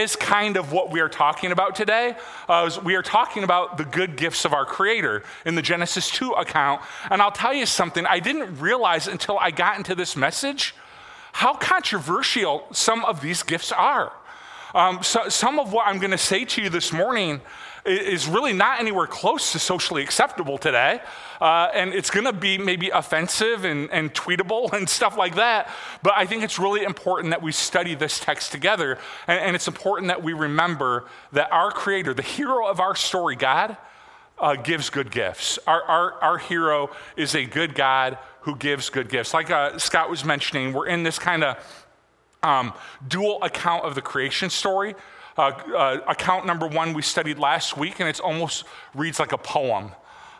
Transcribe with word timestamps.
is 0.00 0.16
kind 0.16 0.56
of 0.56 0.72
what 0.72 0.90
we 0.90 1.00
are 1.00 1.08
talking 1.08 1.52
about 1.52 1.76
today. 1.76 2.16
Uh, 2.48 2.70
we 2.82 2.94
are 2.96 3.02
talking 3.02 3.44
about 3.44 3.76
the 3.76 3.84
good 3.84 4.16
gifts 4.16 4.44
of 4.44 4.54
our 4.54 4.64
Creator 4.64 5.22
in 5.44 5.54
the 5.54 5.62
Genesis 5.62 6.10
2 6.10 6.32
account. 6.32 6.80
And 7.10 7.20
I'll 7.20 7.30
tell 7.30 7.52
you 7.52 7.66
something, 7.66 8.06
I 8.06 8.18
didn't 8.18 8.58
realize 8.58 9.06
until 9.06 9.38
I 9.38 9.50
got 9.50 9.76
into 9.76 9.94
this 9.94 10.16
message 10.16 10.74
how 11.32 11.54
controversial 11.54 12.66
some 12.72 13.04
of 13.04 13.20
these 13.20 13.42
gifts 13.42 13.70
are. 13.70 14.12
Um, 14.74 15.02
so, 15.02 15.28
some 15.28 15.58
of 15.58 15.72
what 15.72 15.86
I'm 15.86 15.98
going 15.98 16.12
to 16.12 16.18
say 16.18 16.44
to 16.44 16.62
you 16.62 16.70
this 16.70 16.92
morning 16.92 17.40
is 17.84 18.26
really 18.26 18.52
not 18.52 18.80
anywhere 18.80 19.06
close 19.06 19.52
to 19.52 19.58
socially 19.58 20.02
acceptable 20.02 20.58
today. 20.58 21.00
Uh, 21.40 21.68
and 21.72 21.94
it's 21.94 22.10
going 22.10 22.26
to 22.26 22.32
be 22.32 22.58
maybe 22.58 22.90
offensive 22.90 23.64
and, 23.64 23.90
and 23.90 24.12
tweetable 24.12 24.72
and 24.76 24.88
stuff 24.88 25.16
like 25.16 25.36
that. 25.36 25.70
But 26.02 26.12
I 26.16 26.26
think 26.26 26.42
it's 26.42 26.58
really 26.58 26.82
important 26.84 27.30
that 27.30 27.42
we 27.42 27.52
study 27.52 27.94
this 27.94 28.20
text 28.20 28.52
together. 28.52 28.98
And, 29.26 29.40
and 29.40 29.56
it's 29.56 29.68
important 29.68 30.08
that 30.08 30.22
we 30.22 30.32
remember 30.32 31.06
that 31.32 31.50
our 31.52 31.70
Creator, 31.70 32.14
the 32.14 32.22
hero 32.22 32.66
of 32.66 32.80
our 32.80 32.94
story, 32.94 33.36
God, 33.36 33.76
uh, 34.38 34.56
gives 34.56 34.90
good 34.90 35.10
gifts. 35.10 35.58
Our, 35.66 35.82
our, 35.82 36.12
our 36.22 36.38
hero 36.38 36.90
is 37.16 37.34
a 37.34 37.44
good 37.44 37.74
God 37.74 38.18
who 38.42 38.56
gives 38.56 38.88
good 38.88 39.08
gifts. 39.08 39.34
Like 39.34 39.50
uh, 39.50 39.78
Scott 39.78 40.08
was 40.08 40.24
mentioning, 40.24 40.72
we're 40.72 40.86
in 40.86 41.02
this 41.02 41.18
kind 41.18 41.44
of 41.44 41.86
um, 42.42 42.72
dual 43.06 43.42
account 43.42 43.84
of 43.84 43.94
the 43.94 44.02
creation 44.02 44.48
story. 44.48 44.94
Uh, 45.36 45.42
uh, 45.42 46.00
account 46.08 46.44
number 46.44 46.66
one 46.66 46.92
we 46.92 47.02
studied 47.02 47.38
last 47.38 47.76
week, 47.76 48.00
and 48.00 48.08
it 48.08 48.20
almost 48.20 48.64
reads 48.94 49.18
like 49.18 49.32
a 49.32 49.38
poem. 49.38 49.92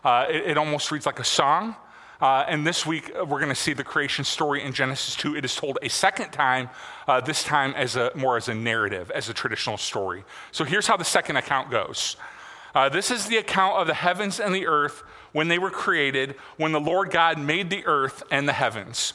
Uh, 0.03 0.25
it, 0.29 0.51
it, 0.51 0.57
almost 0.57 0.91
reads 0.91 1.05
like 1.05 1.19
a 1.19 1.23
song. 1.23 1.75
Uh, 2.19 2.45
and 2.47 2.67
this 2.67 2.85
week, 2.85 3.11
uh, 3.19 3.23
we're 3.23 3.39
going 3.39 3.49
to 3.49 3.55
see 3.55 3.73
the 3.73 3.83
creation 3.83 4.25
story 4.25 4.63
in 4.63 4.73
Genesis 4.73 5.15
2. 5.15 5.35
It 5.35 5.45
is 5.45 5.55
told 5.55 5.77
a 5.81 5.89
second 5.89 6.31
time, 6.31 6.69
this 7.25 7.43
time 7.43 7.73
as 7.75 7.95
a, 7.95 8.11
more 8.15 8.37
as 8.37 8.47
a 8.47 8.53
narrative, 8.53 9.11
as 9.11 9.27
a 9.27 9.33
traditional 9.33 9.77
story. 9.77 10.23
So 10.51 10.63
here's 10.63 10.87
how 10.87 10.97
the 10.97 11.05
second 11.05 11.37
account 11.37 11.71
goes 11.71 12.15
This 12.91 13.11
is 13.11 13.27
the 13.27 13.37
account 13.37 13.77
of 13.77 13.87
the 13.87 13.93
heavens 13.93 14.39
and 14.39 14.53
the 14.53 14.67
earth 14.67 15.03
when 15.31 15.47
they 15.47 15.57
were 15.57 15.71
created, 15.71 16.35
when 16.57 16.73
the 16.73 16.79
Lord 16.79 17.11
God 17.11 17.39
made 17.39 17.69
the 17.69 17.85
earth 17.85 18.23
and 18.29 18.47
the 18.47 18.53
heavens. 18.53 19.13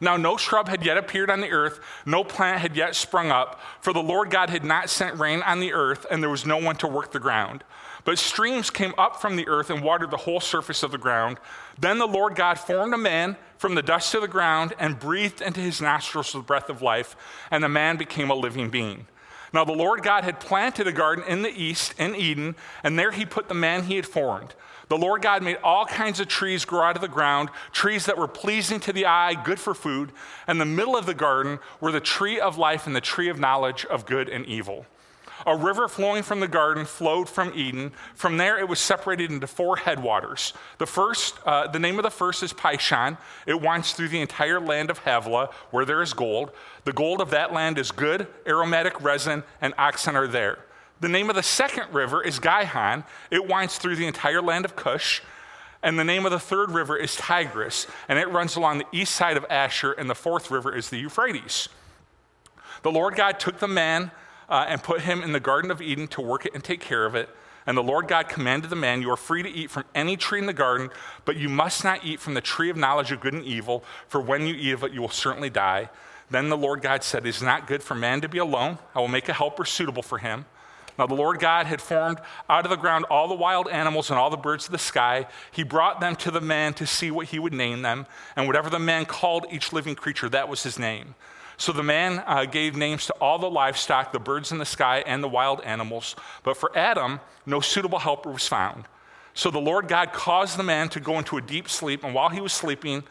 Now, 0.00 0.16
no 0.16 0.36
shrub 0.36 0.68
had 0.68 0.84
yet 0.84 0.96
appeared 0.96 1.30
on 1.30 1.40
the 1.40 1.50
earth, 1.50 1.80
no 2.06 2.24
plant 2.24 2.60
had 2.60 2.76
yet 2.76 2.94
sprung 2.94 3.30
up, 3.30 3.60
for 3.80 3.92
the 3.92 4.02
Lord 4.02 4.30
God 4.30 4.50
had 4.50 4.64
not 4.64 4.90
sent 4.90 5.18
rain 5.18 5.42
on 5.42 5.60
the 5.60 5.72
earth, 5.72 6.06
and 6.10 6.22
there 6.22 6.30
was 6.30 6.46
no 6.46 6.56
one 6.56 6.76
to 6.76 6.86
work 6.86 7.12
the 7.12 7.20
ground. 7.20 7.64
But 8.04 8.18
streams 8.18 8.70
came 8.70 8.94
up 8.96 9.20
from 9.20 9.36
the 9.36 9.48
earth 9.48 9.70
and 9.70 9.82
watered 9.82 10.10
the 10.10 10.16
whole 10.16 10.40
surface 10.40 10.82
of 10.82 10.92
the 10.92 10.98
ground. 10.98 11.38
Then 11.78 11.98
the 11.98 12.06
Lord 12.06 12.36
God 12.36 12.58
formed 12.58 12.94
a 12.94 12.98
man 12.98 13.36
from 13.58 13.74
the 13.74 13.82
dust 13.82 14.14
of 14.14 14.22
the 14.22 14.28
ground 14.28 14.72
and 14.78 14.98
breathed 14.98 15.40
into 15.42 15.60
his 15.60 15.80
nostrils 15.80 16.32
the 16.32 16.38
breath 16.38 16.70
of 16.70 16.80
life, 16.80 17.16
and 17.50 17.62
the 17.62 17.68
man 17.68 17.96
became 17.96 18.30
a 18.30 18.34
living 18.34 18.70
being. 18.70 19.06
Now 19.52 19.64
the 19.64 19.72
Lord 19.72 20.02
God 20.02 20.24
had 20.24 20.40
planted 20.40 20.86
a 20.86 20.92
garden 20.92 21.24
in 21.26 21.42
the 21.42 21.50
east, 21.50 21.94
in 21.98 22.14
Eden, 22.14 22.54
and 22.82 22.98
there 22.98 23.10
he 23.10 23.24
put 23.24 23.48
the 23.48 23.54
man 23.54 23.84
he 23.84 23.96
had 23.96 24.06
formed. 24.06 24.54
The 24.88 24.96
Lord 24.96 25.20
God 25.20 25.42
made 25.42 25.58
all 25.62 25.84
kinds 25.84 26.18
of 26.18 26.28
trees 26.28 26.64
grow 26.64 26.82
out 26.82 26.96
of 26.96 27.02
the 27.02 27.08
ground, 27.08 27.50
trees 27.72 28.06
that 28.06 28.16
were 28.16 28.28
pleasing 28.28 28.80
to 28.80 28.92
the 28.92 29.06
eye, 29.06 29.34
good 29.34 29.60
for 29.60 29.74
food. 29.74 30.12
And 30.46 30.60
the 30.60 30.64
middle 30.64 30.96
of 30.96 31.06
the 31.06 31.14
garden 31.14 31.58
were 31.80 31.92
the 31.92 32.00
tree 32.00 32.40
of 32.40 32.56
life 32.56 32.86
and 32.86 32.96
the 32.96 33.00
tree 33.00 33.28
of 33.28 33.38
knowledge 33.38 33.84
of 33.84 34.06
good 34.06 34.28
and 34.28 34.46
evil. 34.46 34.86
A 35.46 35.56
river 35.56 35.88
flowing 35.88 36.22
from 36.22 36.40
the 36.40 36.48
garden 36.48 36.84
flowed 36.84 37.28
from 37.28 37.52
Eden. 37.54 37.92
From 38.14 38.38
there, 38.38 38.58
it 38.58 38.68
was 38.68 38.80
separated 38.80 39.30
into 39.30 39.46
four 39.46 39.76
headwaters. 39.76 40.52
The 40.78 40.86
first, 40.86 41.38
uh, 41.46 41.68
the 41.68 41.78
name 41.78 41.98
of 41.98 42.02
the 42.02 42.10
first 42.10 42.42
is 42.42 42.52
Pishon. 42.52 43.18
It 43.46 43.60
winds 43.60 43.92
through 43.92 44.08
the 44.08 44.20
entire 44.20 44.58
land 44.58 44.90
of 44.90 44.98
Havilah, 44.98 45.50
where 45.70 45.84
there 45.84 46.02
is 46.02 46.12
gold. 46.12 46.50
The 46.84 46.92
gold 46.92 47.20
of 47.20 47.30
that 47.30 47.52
land 47.52 47.78
is 47.78 47.92
good, 47.92 48.26
aromatic 48.46 49.00
resin, 49.00 49.44
and 49.60 49.74
oxen 49.78 50.16
are 50.16 50.26
there. 50.26 50.58
The 51.00 51.08
name 51.08 51.30
of 51.30 51.36
the 51.36 51.42
second 51.42 51.92
river 51.92 52.22
is 52.22 52.38
Gihon. 52.38 53.04
It 53.30 53.46
winds 53.46 53.78
through 53.78 53.96
the 53.96 54.06
entire 54.06 54.42
land 54.42 54.64
of 54.64 54.74
Cush. 54.76 55.22
And 55.82 55.98
the 55.98 56.04
name 56.04 56.26
of 56.26 56.32
the 56.32 56.40
third 56.40 56.72
river 56.72 56.96
is 56.96 57.14
Tigris, 57.14 57.86
and 58.08 58.18
it 58.18 58.28
runs 58.28 58.56
along 58.56 58.78
the 58.78 58.86
east 58.90 59.14
side 59.14 59.36
of 59.36 59.46
Ashur, 59.48 59.92
and 59.92 60.10
the 60.10 60.14
fourth 60.14 60.50
river 60.50 60.74
is 60.74 60.90
the 60.90 60.98
Euphrates. 60.98 61.68
The 62.82 62.90
Lord 62.90 63.14
God 63.14 63.38
took 63.38 63.58
the 63.58 63.68
man 63.68 64.10
uh, 64.48 64.66
and 64.68 64.82
put 64.82 65.02
him 65.02 65.22
in 65.22 65.30
the 65.30 65.40
Garden 65.40 65.70
of 65.70 65.80
Eden 65.80 66.08
to 66.08 66.20
work 66.20 66.44
it 66.46 66.54
and 66.54 66.64
take 66.64 66.80
care 66.80 67.06
of 67.06 67.14
it. 67.14 67.28
And 67.64 67.76
the 67.76 67.82
Lord 67.82 68.08
God 68.08 68.28
commanded 68.28 68.70
the 68.70 68.76
man, 68.76 69.02
You 69.02 69.10
are 69.10 69.16
free 69.16 69.42
to 69.42 69.48
eat 69.48 69.70
from 69.70 69.84
any 69.94 70.16
tree 70.16 70.40
in 70.40 70.46
the 70.46 70.52
garden, 70.52 70.90
but 71.24 71.36
you 71.36 71.48
must 71.48 71.84
not 71.84 72.04
eat 72.04 72.18
from 72.18 72.34
the 72.34 72.40
tree 72.40 72.70
of 72.70 72.76
knowledge 72.76 73.12
of 73.12 73.20
good 73.20 73.34
and 73.34 73.44
evil, 73.44 73.84
for 74.08 74.20
when 74.20 74.46
you 74.46 74.54
eat 74.54 74.72
of 74.72 74.82
it, 74.82 74.92
you 74.92 75.00
will 75.00 75.08
certainly 75.10 75.50
die. 75.50 75.90
Then 76.30 76.48
the 76.48 76.56
Lord 76.56 76.82
God 76.82 77.04
said, 77.04 77.24
It 77.24 77.28
is 77.28 77.42
not 77.42 77.66
good 77.66 77.82
for 77.82 77.94
man 77.94 78.20
to 78.22 78.28
be 78.28 78.38
alone. 78.38 78.78
I 78.94 79.00
will 79.00 79.08
make 79.08 79.28
a 79.28 79.32
helper 79.32 79.64
suitable 79.64 80.02
for 80.02 80.18
him. 80.18 80.46
Now, 80.98 81.06
the 81.06 81.14
Lord 81.14 81.38
God 81.38 81.66
had 81.66 81.80
formed 81.80 82.18
out 82.50 82.64
of 82.64 82.70
the 82.70 82.76
ground 82.76 83.04
all 83.08 83.28
the 83.28 83.34
wild 83.34 83.68
animals 83.68 84.10
and 84.10 84.18
all 84.18 84.30
the 84.30 84.36
birds 84.36 84.66
of 84.66 84.72
the 84.72 84.78
sky. 84.78 85.26
He 85.52 85.62
brought 85.62 86.00
them 86.00 86.16
to 86.16 86.32
the 86.32 86.40
man 86.40 86.74
to 86.74 86.86
see 86.86 87.12
what 87.12 87.28
he 87.28 87.38
would 87.38 87.52
name 87.52 87.82
them. 87.82 88.06
And 88.34 88.48
whatever 88.48 88.68
the 88.68 88.80
man 88.80 89.06
called 89.06 89.46
each 89.50 89.72
living 89.72 89.94
creature, 89.94 90.28
that 90.30 90.48
was 90.48 90.64
his 90.64 90.78
name. 90.78 91.14
So 91.56 91.72
the 91.72 91.84
man 91.84 92.22
uh, 92.26 92.44
gave 92.44 92.76
names 92.76 93.06
to 93.06 93.12
all 93.14 93.38
the 93.38 93.50
livestock, 93.50 94.12
the 94.12 94.18
birds 94.18 94.50
in 94.50 94.58
the 94.58 94.64
sky, 94.64 95.02
and 95.06 95.22
the 95.22 95.28
wild 95.28 95.60
animals. 95.62 96.16
But 96.42 96.56
for 96.56 96.76
Adam, 96.76 97.20
no 97.46 97.60
suitable 97.60 97.98
helper 98.00 98.30
was 98.30 98.48
found. 98.48 98.84
So 99.34 99.52
the 99.52 99.60
Lord 99.60 99.86
God 99.86 100.12
caused 100.12 100.56
the 100.56 100.64
man 100.64 100.88
to 100.90 101.00
go 101.00 101.18
into 101.18 101.36
a 101.36 101.40
deep 101.40 101.68
sleep. 101.68 102.02
And 102.02 102.12
while 102.12 102.28
he 102.28 102.40
was 102.40 102.52
sleeping, 102.52 103.04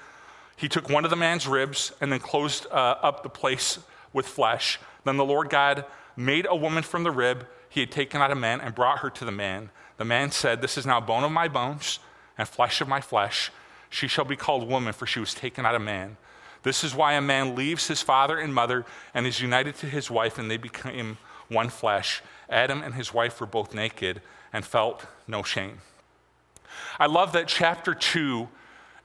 he 0.58 0.68
took 0.68 0.90
one 0.90 1.06
of 1.06 1.10
the 1.10 1.16
man's 1.16 1.48
ribs 1.48 1.94
and 2.02 2.12
then 2.12 2.20
closed 2.20 2.68
uh, 2.68 2.96
up 3.02 3.24
the 3.24 3.30
place 3.30 3.80
with 4.12 4.28
flesh. 4.28 4.78
Then 5.06 5.16
the 5.16 5.26
Lord 5.26 5.50
God 5.50 5.86
made 6.18 6.48
a 6.50 6.56
woman 6.56 6.84
from 6.84 7.04
the 7.04 7.12
rib 7.12 7.48
he 7.70 7.80
had 7.80 7.92
taken 7.92 8.22
out 8.22 8.32
a 8.32 8.36
man 8.36 8.62
and 8.62 8.76
brought 8.76 9.00
her 9.00 9.10
to 9.10 9.26
the 9.26 9.32
man. 9.32 9.70
The 9.98 10.06
man 10.06 10.32
said, 10.32 10.62
This 10.62 10.78
is 10.78 10.86
now 10.86 11.00
bone 11.00 11.24
of 11.24 11.32
my 11.32 11.48
bones 11.48 12.00
and 12.38 12.48
flesh 12.48 12.82
of 12.82 12.88
my 12.88 13.02
flesh. 13.02 13.52
She 13.90 14.08
shall 14.08 14.26
be 14.26 14.36
called 14.36 14.68
woman, 14.68 14.94
for 14.94 15.06
she 15.06 15.20
was 15.20 15.34
taken 15.34 15.66
out 15.66 15.76
of 15.76 15.82
man. 15.82 16.18
This 16.64 16.84
is 16.84 16.96
why 16.96 17.14
a 17.14 17.22
man 17.22 17.56
leaves 17.56 17.88
his 17.88 18.02
father 18.02 18.38
and 18.38 18.54
mother 18.54 18.86
and 19.14 19.26
is 19.26 19.42
united 19.42 19.76
to 19.76 19.86
his 19.86 20.12
wife, 20.12 20.38
and 20.38 20.50
they 20.52 20.58
became 20.58 21.18
one 21.48 21.70
flesh. 21.70 22.22
Adam 22.50 22.82
and 22.82 22.96
his 22.96 23.14
wife 23.14 23.40
were 23.40 23.48
both 23.48 23.74
naked 23.74 24.22
and 24.52 24.66
felt 24.66 25.06
no 25.28 25.44
shame. 25.44 25.82
I 27.00 27.06
love 27.06 27.32
that 27.34 27.48
chapter 27.48 27.94
2 27.94 28.50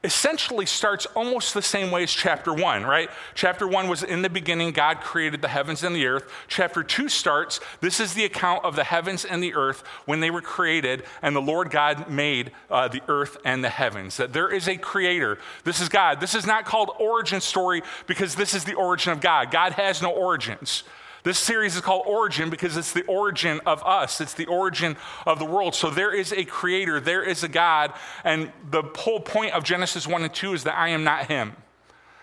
essentially 0.04 0.66
starts 0.66 1.06
almost 1.14 1.54
the 1.54 1.62
same 1.62 1.90
way 1.90 2.02
as 2.02 2.10
chapter 2.10 2.52
one, 2.52 2.84
right? 2.84 3.08
Chapter 3.34 3.68
one 3.68 3.88
was 3.88 4.02
in 4.02 4.22
the 4.22 4.28
beginning, 4.28 4.72
God 4.72 5.00
created 5.00 5.42
the 5.42 5.48
heavens 5.48 5.84
and 5.84 5.94
the 5.94 6.06
earth. 6.06 6.28
Chapter 6.48 6.82
two 6.82 7.08
starts, 7.08 7.60
this 7.80 8.00
is 8.00 8.14
the 8.14 8.24
account 8.24 8.64
of 8.64 8.74
the 8.74 8.84
heavens 8.84 9.24
and 9.24 9.42
the 9.42 9.54
earth 9.54 9.84
when 10.06 10.20
they 10.20 10.30
were 10.30 10.40
created, 10.40 11.04
and 11.22 11.36
the 11.36 11.40
Lord 11.40 11.70
God 11.70 12.10
made 12.10 12.50
uh, 12.70 12.88
the 12.88 13.02
earth 13.06 13.36
and 13.44 13.62
the 13.62 13.68
heavens. 13.68 14.16
That 14.16 14.32
there 14.32 14.52
is 14.52 14.68
a 14.68 14.76
creator. 14.76 15.38
This 15.62 15.80
is 15.80 15.88
God. 15.88 16.20
This 16.20 16.34
is 16.34 16.46
not 16.46 16.64
called 16.64 16.90
origin 16.98 17.40
story 17.40 17.82
because 18.06 18.34
this 18.34 18.54
is 18.54 18.64
the 18.64 18.74
origin 18.74 19.12
of 19.12 19.20
God. 19.20 19.50
God 19.52 19.72
has 19.72 20.02
no 20.02 20.10
origins. 20.10 20.82
This 21.24 21.38
series 21.38 21.76
is 21.76 21.82
called 21.82 22.04
Origin 22.06 22.50
because 22.50 22.76
it's 22.76 22.92
the 22.92 23.04
origin 23.04 23.60
of 23.64 23.82
us, 23.84 24.20
it's 24.20 24.34
the 24.34 24.46
origin 24.46 24.96
of 25.24 25.38
the 25.38 25.44
world. 25.44 25.74
So 25.74 25.88
there 25.88 26.12
is 26.12 26.32
a 26.32 26.44
creator, 26.44 26.98
there 26.98 27.22
is 27.22 27.44
a 27.44 27.48
God, 27.48 27.92
and 28.24 28.50
the 28.70 28.82
whole 28.96 29.20
point 29.20 29.52
of 29.52 29.62
Genesis 29.62 30.06
1 30.06 30.22
and 30.22 30.34
2 30.34 30.54
is 30.54 30.64
that 30.64 30.76
I 30.76 30.88
am 30.88 31.04
not 31.04 31.26
him. 31.26 31.54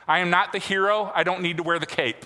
I 0.08 0.20
am 0.20 0.30
not 0.30 0.52
the 0.52 0.60
hero, 0.60 1.12
I 1.16 1.24
don't 1.24 1.42
need 1.42 1.58
to 1.58 1.64
wear 1.64 1.80
the 1.80 1.86
cape. 1.86 2.26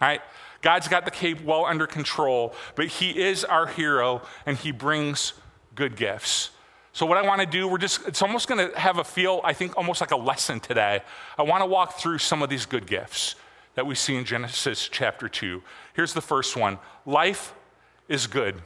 Right? 0.00 0.20
God's 0.60 0.88
got 0.88 1.04
the 1.04 1.10
cape 1.10 1.42
well 1.42 1.64
under 1.64 1.86
control, 1.86 2.54
but 2.74 2.86
he 2.86 3.10
is 3.10 3.44
our 3.44 3.66
hero 3.66 4.22
and 4.44 4.56
he 4.56 4.72
brings 4.72 5.34
good 5.74 5.96
gifts. 5.96 6.50
So, 6.92 7.06
what 7.06 7.16
I 7.16 7.22
want 7.22 7.40
to 7.40 7.46
do, 7.46 7.68
we're 7.68 7.78
just, 7.78 8.08
it's 8.08 8.22
almost 8.22 8.48
going 8.48 8.70
to 8.70 8.76
have 8.76 8.98
a 8.98 9.04
feel, 9.04 9.40
I 9.44 9.52
think, 9.52 9.76
almost 9.76 10.00
like 10.00 10.10
a 10.10 10.16
lesson 10.16 10.58
today. 10.58 11.00
I 11.36 11.42
want 11.42 11.62
to 11.62 11.66
walk 11.66 11.98
through 11.98 12.18
some 12.18 12.42
of 12.42 12.50
these 12.50 12.66
good 12.66 12.88
gifts 12.88 13.36
that 13.78 13.86
we 13.86 13.94
see 13.94 14.16
in 14.16 14.24
Genesis 14.24 14.88
chapter 14.88 15.28
2. 15.28 15.62
Here's 15.98 16.12
the 16.12 16.20
first 16.20 16.56
one 16.56 16.78
life 17.06 17.52
is 18.08 18.28
good. 18.28 18.62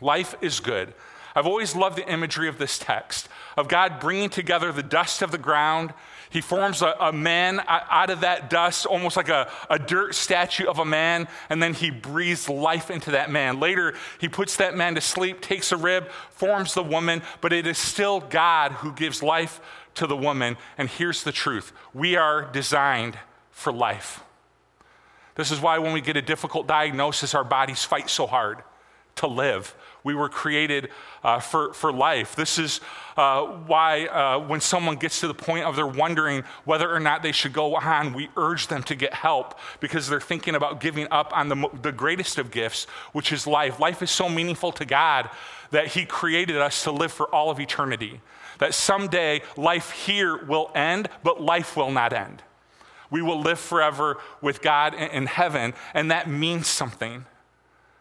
Life 0.00 0.34
is 0.40 0.58
good. 0.58 0.92
I've 1.36 1.46
always 1.46 1.76
loved 1.76 1.98
the 1.98 2.12
imagery 2.12 2.48
of 2.48 2.58
this 2.58 2.80
text 2.80 3.28
of 3.56 3.68
God 3.68 4.00
bringing 4.00 4.28
together 4.28 4.72
the 4.72 4.82
dust 4.82 5.22
of 5.22 5.30
the 5.30 5.38
ground. 5.38 5.94
He 6.28 6.40
forms 6.40 6.82
a, 6.82 6.96
a, 6.98 7.12
man 7.12 7.60
out 7.68 8.10
of 8.10 8.22
that 8.22 8.50
dust, 8.50 8.86
almost 8.86 9.16
like 9.16 9.28
a, 9.28 9.48
a 9.70 9.78
dirt 9.78 10.16
statue 10.16 10.66
of 10.66 10.80
a 10.80 10.84
man, 10.84 11.28
and 11.48 11.62
then 11.62 11.74
he 11.74 11.92
breathes 11.92 12.48
life 12.48 12.90
into 12.90 13.12
that 13.12 13.30
man. 13.30 13.60
Later, 13.60 13.94
he 14.18 14.28
puts 14.28 14.56
that 14.56 14.76
man 14.76 14.96
to 14.96 15.00
sleep, 15.00 15.40
takes 15.40 15.70
a 15.70 15.76
rib, 15.76 16.10
forms 16.30 16.74
the 16.74 16.82
woman, 16.82 17.22
but 17.40 17.52
it 17.52 17.68
is 17.68 17.78
still 17.78 18.18
God 18.18 18.72
who 18.72 18.90
gives 18.94 19.22
life 19.22 19.60
to 19.94 20.08
the 20.08 20.16
woman. 20.16 20.56
And 20.76 20.88
here's 20.88 21.22
the 21.22 21.30
truth 21.30 21.72
we 21.94 22.16
are 22.16 22.50
designed 22.50 23.16
for 23.52 23.72
life. 23.72 24.24
This 25.34 25.50
is 25.50 25.60
why 25.60 25.78
when 25.78 25.92
we 25.92 26.00
get 26.00 26.16
a 26.16 26.22
difficult 26.22 26.66
diagnosis, 26.66 27.34
our 27.34 27.44
bodies 27.44 27.84
fight 27.84 28.10
so 28.10 28.26
hard 28.26 28.62
to 29.16 29.26
live. 29.26 29.74
We 30.02 30.14
were 30.14 30.28
created 30.30 30.88
uh, 31.22 31.40
for, 31.40 31.74
for 31.74 31.92
life. 31.92 32.34
This 32.34 32.58
is 32.58 32.80
uh, 33.16 33.42
why, 33.42 34.06
uh, 34.06 34.38
when 34.38 34.60
someone 34.60 34.96
gets 34.96 35.20
to 35.20 35.28
the 35.28 35.34
point 35.34 35.64
of 35.66 35.76
they're 35.76 35.86
wondering 35.86 36.42
whether 36.64 36.90
or 36.90 37.00
not 37.00 37.22
they 37.22 37.32
should 37.32 37.52
go 37.52 37.76
on, 37.76 38.14
we 38.14 38.30
urge 38.36 38.68
them 38.68 38.82
to 38.84 38.94
get 38.94 39.12
help 39.12 39.58
because 39.78 40.08
they're 40.08 40.20
thinking 40.20 40.54
about 40.54 40.80
giving 40.80 41.06
up 41.10 41.36
on 41.36 41.48
the, 41.48 41.68
the 41.82 41.92
greatest 41.92 42.38
of 42.38 42.50
gifts, 42.50 42.84
which 43.12 43.30
is 43.30 43.46
life. 43.46 43.78
Life 43.78 44.02
is 44.02 44.10
so 44.10 44.28
meaningful 44.28 44.72
to 44.72 44.86
God 44.86 45.28
that 45.70 45.88
He 45.88 46.06
created 46.06 46.56
us 46.56 46.84
to 46.84 46.90
live 46.90 47.12
for 47.12 47.32
all 47.34 47.50
of 47.50 47.60
eternity. 47.60 48.20
That 48.58 48.74
someday 48.74 49.42
life 49.56 49.90
here 49.90 50.44
will 50.44 50.70
end, 50.74 51.08
but 51.22 51.42
life 51.42 51.76
will 51.76 51.90
not 51.90 52.12
end. 52.12 52.42
We 53.10 53.22
will 53.22 53.40
live 53.40 53.58
forever 53.58 54.18
with 54.40 54.62
God 54.62 54.94
in 54.94 55.26
heaven, 55.26 55.74
and 55.94 56.10
that 56.10 56.28
means 56.28 56.66
something 56.66 57.26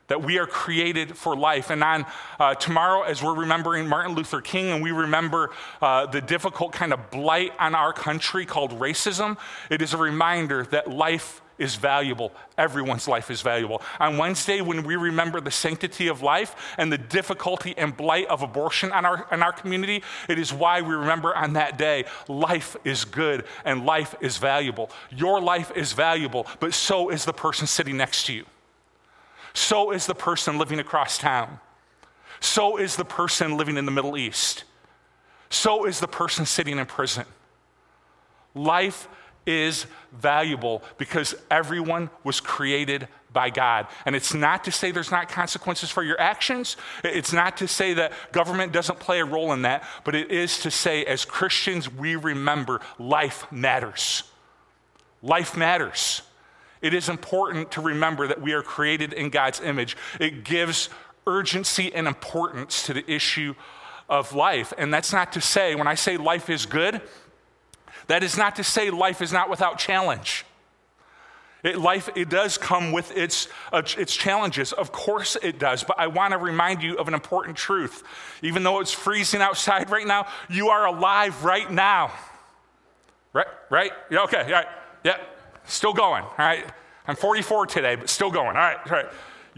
that 0.09 0.23
we 0.23 0.38
are 0.38 0.47
created 0.47 1.15
for 1.15 1.35
life. 1.35 1.69
And 1.69 1.83
on 1.83 2.06
uh, 2.39 2.56
tomorrow, 2.56 3.03
as 3.03 3.23
we're 3.23 3.35
remembering 3.35 3.88
Martin 3.88 4.15
Luther 4.15 4.41
King 4.41 4.71
and 4.71 4.83
we 4.83 4.91
remember 4.91 5.51
uh, 5.81 6.07
the 6.07 6.19
difficult 6.19 6.73
kind 6.73 6.91
of 6.91 7.09
blight 7.11 7.53
on 7.59 7.75
our 7.75 7.94
country 7.94 8.45
called 8.45 8.71
racism, 8.79 9.38
it 9.69 9.81
is 9.81 9.94
a 9.94 9.97
reminder 9.97 10.65
that 10.71 10.89
life 10.89 11.41
is 11.59 11.75
valuable. 11.75 12.31
Everyone's 12.57 13.07
life 13.07 13.29
is 13.29 13.41
valuable. 13.41 13.81
On 14.00 14.17
Wednesday, 14.17 14.61
when 14.61 14.83
we 14.83 14.95
remember 14.95 15.39
the 15.41 15.51
sanctity 15.51 16.07
of 16.07 16.21
life 16.21 16.56
and 16.77 16.91
the 16.91 16.97
difficulty 16.97 17.77
and 17.77 17.95
blight 17.95 18.27
of 18.27 18.41
abortion 18.41 18.89
in 18.89 19.06
our, 19.06 19.27
in 19.31 19.44
our 19.44 19.51
community, 19.51 20.01
it 20.27 20.39
is 20.39 20.51
why 20.53 20.81
we 20.81 20.95
remember 20.95 21.35
on 21.35 21.53
that 21.53 21.77
day 21.77 22.06
life 22.27 22.75
is 22.83 23.06
good 23.06 23.45
and 23.65 23.85
life 23.85 24.15
is 24.21 24.38
valuable. 24.38 24.89
Your 25.11 25.39
life 25.39 25.71
is 25.75 25.94
valuable, 25.94 26.47
but 26.59 26.73
so 26.73 27.09
is 27.09 27.25
the 27.25 27.33
person 27.33 27.67
sitting 27.67 27.97
next 27.97 28.25
to 28.25 28.33
you. 28.33 28.45
So 29.53 29.91
is 29.91 30.05
the 30.05 30.15
person 30.15 30.57
living 30.57 30.79
across 30.79 31.17
town. 31.17 31.59
So 32.39 32.77
is 32.77 32.95
the 32.95 33.05
person 33.05 33.57
living 33.57 33.77
in 33.77 33.85
the 33.85 33.91
Middle 33.91 34.17
East. 34.17 34.63
So 35.50 35.85
is 35.85 36.00
the 36.00 36.07
person 36.07 36.45
sitting 36.45 36.77
in 36.77 36.85
prison. 36.85 37.25
Life 38.55 39.07
is 39.45 39.86
valuable 40.12 40.83
because 40.97 41.36
everyone 41.50 42.09
was 42.24 42.39
created 42.39 43.07
by 43.31 43.50
God. 43.50 43.88
And 44.06 44.15
it's 44.15 44.33
not 44.33 44.63
to 44.63 44.71
say 44.71 44.91
there's 44.91 45.12
not 45.12 45.30
consequences 45.30 45.89
for 45.89 46.03
your 46.03 46.19
actions. 46.19 46.77
It's 47.03 47.33
not 47.33 47.57
to 47.57 47.68
say 47.68 47.94
that 47.94 48.12
government 48.31 48.71
doesn't 48.71 49.00
play 49.00 49.19
a 49.19 49.25
role 49.25 49.53
in 49.53 49.63
that, 49.63 49.83
but 50.03 50.15
it 50.15 50.31
is 50.31 50.59
to 50.59 50.71
say, 50.71 51.06
as 51.06 51.25
Christians, 51.25 51.91
we 51.91 52.15
remember 52.15 52.81
life 52.97 53.50
matters. 53.51 54.24
Life 55.21 55.56
matters. 55.56 56.24
It 56.81 56.94
is 56.94 57.09
important 57.09 57.71
to 57.71 57.81
remember 57.81 58.27
that 58.27 58.41
we 58.41 58.53
are 58.53 58.63
created 58.63 59.13
in 59.13 59.30
God's 59.30 59.59
image. 59.59 59.97
It 60.19 60.44
gives 60.44 60.89
urgency 61.27 61.94
and 61.94 62.07
importance 62.07 62.86
to 62.88 62.94
the 62.94 63.09
issue 63.12 63.53
of 64.07 64.33
life. 64.33 64.74
And 64.77 64.94
that's 64.94 65.13
not 65.13 65.33
to 65.33 65.41
say, 65.41 65.75
when 65.75 65.88
I 65.88 65.95
say 65.95 66.18
life 66.18 66.50
is 66.50 66.65
good, 66.65 67.01
that 68.09 68.23
is 68.23 68.38
not 68.38 68.56
to 68.56 68.63
say 68.63 68.89
life 68.89 69.21
is 69.21 69.31
not 69.31 69.50
without 69.50 69.77
challenge. 69.77 70.44
It, 71.63 71.77
life, 71.77 72.09
it 72.15 72.27
does 72.29 72.57
come 72.57 72.91
with 72.91 73.15
its, 73.15 73.50
uh, 73.71 73.83
its 73.97 74.15
challenges. 74.15 74.73
Of 74.73 74.91
course 74.91 75.38
it 75.44 75.59
does. 75.59 75.83
But 75.83 76.00
I 76.00 76.07
want 76.07 76.31
to 76.31 76.39
remind 76.39 76.81
you 76.81 76.97
of 76.97 77.07
an 77.07 77.13
important 77.13 77.56
truth. 77.56 78.03
Even 78.41 78.63
though 78.63 78.79
it's 78.79 78.91
freezing 78.91 79.41
outside 79.41 79.91
right 79.91 80.07
now, 80.07 80.25
you 80.50 80.69
are 80.69 80.88
alive 80.88 81.44
right 81.44 81.69
now. 81.69 82.11
Right? 83.31 83.47
Right? 83.69 83.91
Yeah, 84.09 84.23
okay. 84.23 84.45
Yeah. 84.50 84.63
Yeah. 85.03 85.17
Still 85.65 85.94
going, 85.94 86.23
all 86.23 86.33
right? 86.39 86.65
I'm 87.07 87.15
44 87.15 87.67
today, 87.67 87.95
but 87.95 88.09
still 88.09 88.31
going, 88.31 88.47
all 88.47 88.53
right, 88.53 88.77
all 88.85 88.91
right. 88.91 89.07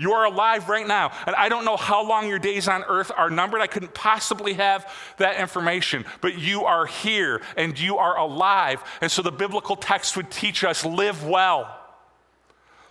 You 0.02 0.14
are 0.14 0.26
alive 0.26 0.68
right 0.68 0.88
now. 0.88 1.12
And 1.28 1.36
I 1.36 1.48
don't 1.48 1.64
know 1.64 1.78
how 1.78 2.04
long 2.04 2.28
your 2.28 2.40
days 2.40 2.68
on 2.68 2.84
earth 2.86 3.12
are 3.16 3.30
numbered. 3.30 3.62
I 3.62 3.68
couldn't 3.68 3.94
possibly 3.94 4.54
have 4.54 4.92
that 5.18 5.40
information. 5.40 6.06
But 6.22 6.40
you 6.40 6.66
are 6.66 6.88
here 6.88 7.40
and 7.56 7.80
you 7.80 8.00
are 8.00 8.18
alive. 8.18 8.84
And 9.02 9.12
so 9.12 9.22
the 9.22 9.32
biblical 9.32 9.76
text 9.76 10.18
would 10.18 10.32
teach 10.32 10.64
us 10.64 10.84
live 10.84 11.24
well. 11.24 11.78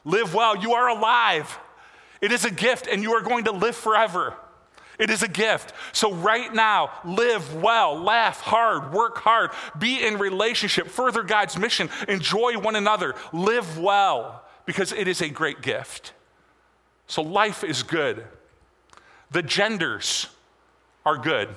Live 0.04 0.34
well. 0.34 0.56
You 0.56 0.74
are 0.74 0.88
alive. 0.88 1.58
It 2.20 2.30
is 2.30 2.44
a 2.44 2.50
gift, 2.50 2.86
and 2.86 3.02
you 3.02 3.14
are 3.14 3.22
going 3.22 3.44
to 3.44 3.52
live 3.52 3.74
forever. 3.74 4.34
It 4.96 5.10
is 5.10 5.24
a 5.24 5.28
gift. 5.28 5.72
So, 5.92 6.12
right 6.14 6.54
now, 6.54 6.92
live 7.04 7.56
well, 7.56 7.98
laugh 7.98 8.40
hard, 8.40 8.92
work 8.92 9.18
hard, 9.18 9.50
be 9.76 10.06
in 10.06 10.18
relationship, 10.18 10.86
further 10.86 11.24
God's 11.24 11.58
mission, 11.58 11.90
enjoy 12.06 12.58
one 12.58 12.76
another, 12.76 13.16
live 13.32 13.78
well, 13.78 14.44
because 14.64 14.92
it 14.92 15.08
is 15.08 15.22
a 15.22 15.28
great 15.28 15.60
gift. 15.60 16.12
So, 17.10 17.22
life 17.22 17.64
is 17.64 17.82
good. 17.82 18.22
The 19.32 19.42
genders 19.42 20.28
are 21.04 21.16
good. 21.16 21.48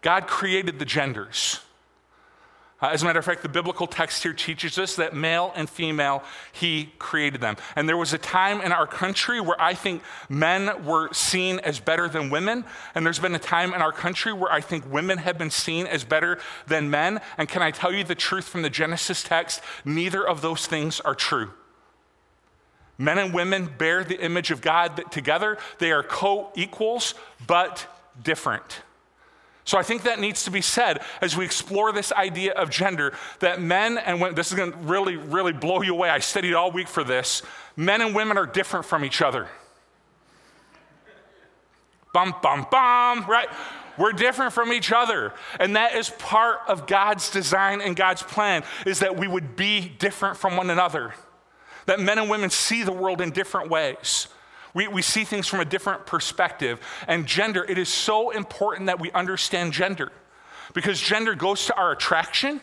God 0.00 0.28
created 0.28 0.78
the 0.78 0.84
genders. 0.84 1.58
Uh, 2.80 2.90
as 2.92 3.02
a 3.02 3.04
matter 3.04 3.18
of 3.18 3.24
fact, 3.24 3.42
the 3.42 3.48
biblical 3.48 3.88
text 3.88 4.22
here 4.22 4.32
teaches 4.32 4.78
us 4.78 4.94
that 4.94 5.12
male 5.12 5.52
and 5.56 5.68
female, 5.68 6.22
he 6.52 6.92
created 7.00 7.40
them. 7.40 7.56
And 7.74 7.88
there 7.88 7.96
was 7.96 8.12
a 8.12 8.18
time 8.18 8.60
in 8.60 8.70
our 8.70 8.86
country 8.86 9.40
where 9.40 9.60
I 9.60 9.74
think 9.74 10.04
men 10.28 10.84
were 10.84 11.12
seen 11.12 11.58
as 11.58 11.80
better 11.80 12.08
than 12.08 12.30
women. 12.30 12.64
And 12.94 13.04
there's 13.04 13.18
been 13.18 13.34
a 13.34 13.40
time 13.40 13.74
in 13.74 13.82
our 13.82 13.90
country 13.90 14.32
where 14.32 14.52
I 14.52 14.60
think 14.60 14.84
women 14.88 15.18
have 15.18 15.36
been 15.36 15.50
seen 15.50 15.88
as 15.88 16.04
better 16.04 16.38
than 16.68 16.90
men. 16.90 17.20
And 17.36 17.48
can 17.48 17.62
I 17.62 17.72
tell 17.72 17.92
you 17.92 18.04
the 18.04 18.14
truth 18.14 18.48
from 18.48 18.62
the 18.62 18.70
Genesis 18.70 19.24
text? 19.24 19.62
Neither 19.84 20.24
of 20.24 20.42
those 20.42 20.68
things 20.68 21.00
are 21.00 21.16
true. 21.16 21.50
Men 22.98 23.18
and 23.18 23.32
women 23.32 23.70
bear 23.78 24.02
the 24.02 24.20
image 24.20 24.50
of 24.50 24.60
God 24.60 25.00
together. 25.12 25.56
They 25.78 25.92
are 25.92 26.02
co 26.02 26.50
equals, 26.56 27.14
but 27.46 27.86
different. 28.22 28.82
So 29.64 29.76
I 29.76 29.82
think 29.82 30.04
that 30.04 30.18
needs 30.18 30.44
to 30.44 30.50
be 30.50 30.62
said 30.62 31.02
as 31.20 31.36
we 31.36 31.44
explore 31.44 31.92
this 31.92 32.10
idea 32.10 32.54
of 32.54 32.70
gender 32.70 33.12
that 33.40 33.60
men 33.60 33.98
and 33.98 34.18
women, 34.18 34.34
this 34.34 34.50
is 34.50 34.56
going 34.56 34.72
to 34.72 34.78
really, 34.78 35.16
really 35.16 35.52
blow 35.52 35.82
you 35.82 35.92
away. 35.92 36.08
I 36.08 36.20
studied 36.20 36.54
all 36.54 36.72
week 36.72 36.88
for 36.88 37.04
this. 37.04 37.42
Men 37.76 38.00
and 38.00 38.14
women 38.14 38.38
are 38.38 38.46
different 38.46 38.86
from 38.86 39.04
each 39.04 39.20
other. 39.20 39.46
Bum, 42.14 42.34
bum, 42.42 42.66
bum, 42.70 43.26
right? 43.28 43.48
We're 43.98 44.12
different 44.12 44.54
from 44.54 44.72
each 44.72 44.90
other. 44.90 45.34
And 45.60 45.76
that 45.76 45.94
is 45.94 46.08
part 46.08 46.60
of 46.66 46.86
God's 46.86 47.30
design 47.30 47.82
and 47.82 47.94
God's 47.94 48.22
plan 48.22 48.64
is 48.86 49.00
that 49.00 49.18
we 49.18 49.28
would 49.28 49.54
be 49.54 49.86
different 49.98 50.38
from 50.38 50.56
one 50.56 50.70
another. 50.70 51.12
That 51.88 52.00
men 52.00 52.18
and 52.18 52.28
women 52.28 52.50
see 52.50 52.82
the 52.82 52.92
world 52.92 53.22
in 53.22 53.30
different 53.30 53.70
ways. 53.70 54.28
We, 54.74 54.88
we 54.88 55.00
see 55.00 55.24
things 55.24 55.48
from 55.48 55.60
a 55.60 55.64
different 55.64 56.04
perspective. 56.04 56.80
And 57.08 57.26
gender, 57.26 57.64
it 57.64 57.78
is 57.78 57.88
so 57.88 58.28
important 58.28 58.88
that 58.88 59.00
we 59.00 59.10
understand 59.12 59.72
gender 59.72 60.12
because 60.74 61.00
gender 61.00 61.34
goes 61.34 61.64
to 61.64 61.76
our 61.78 61.92
attraction. 61.92 62.60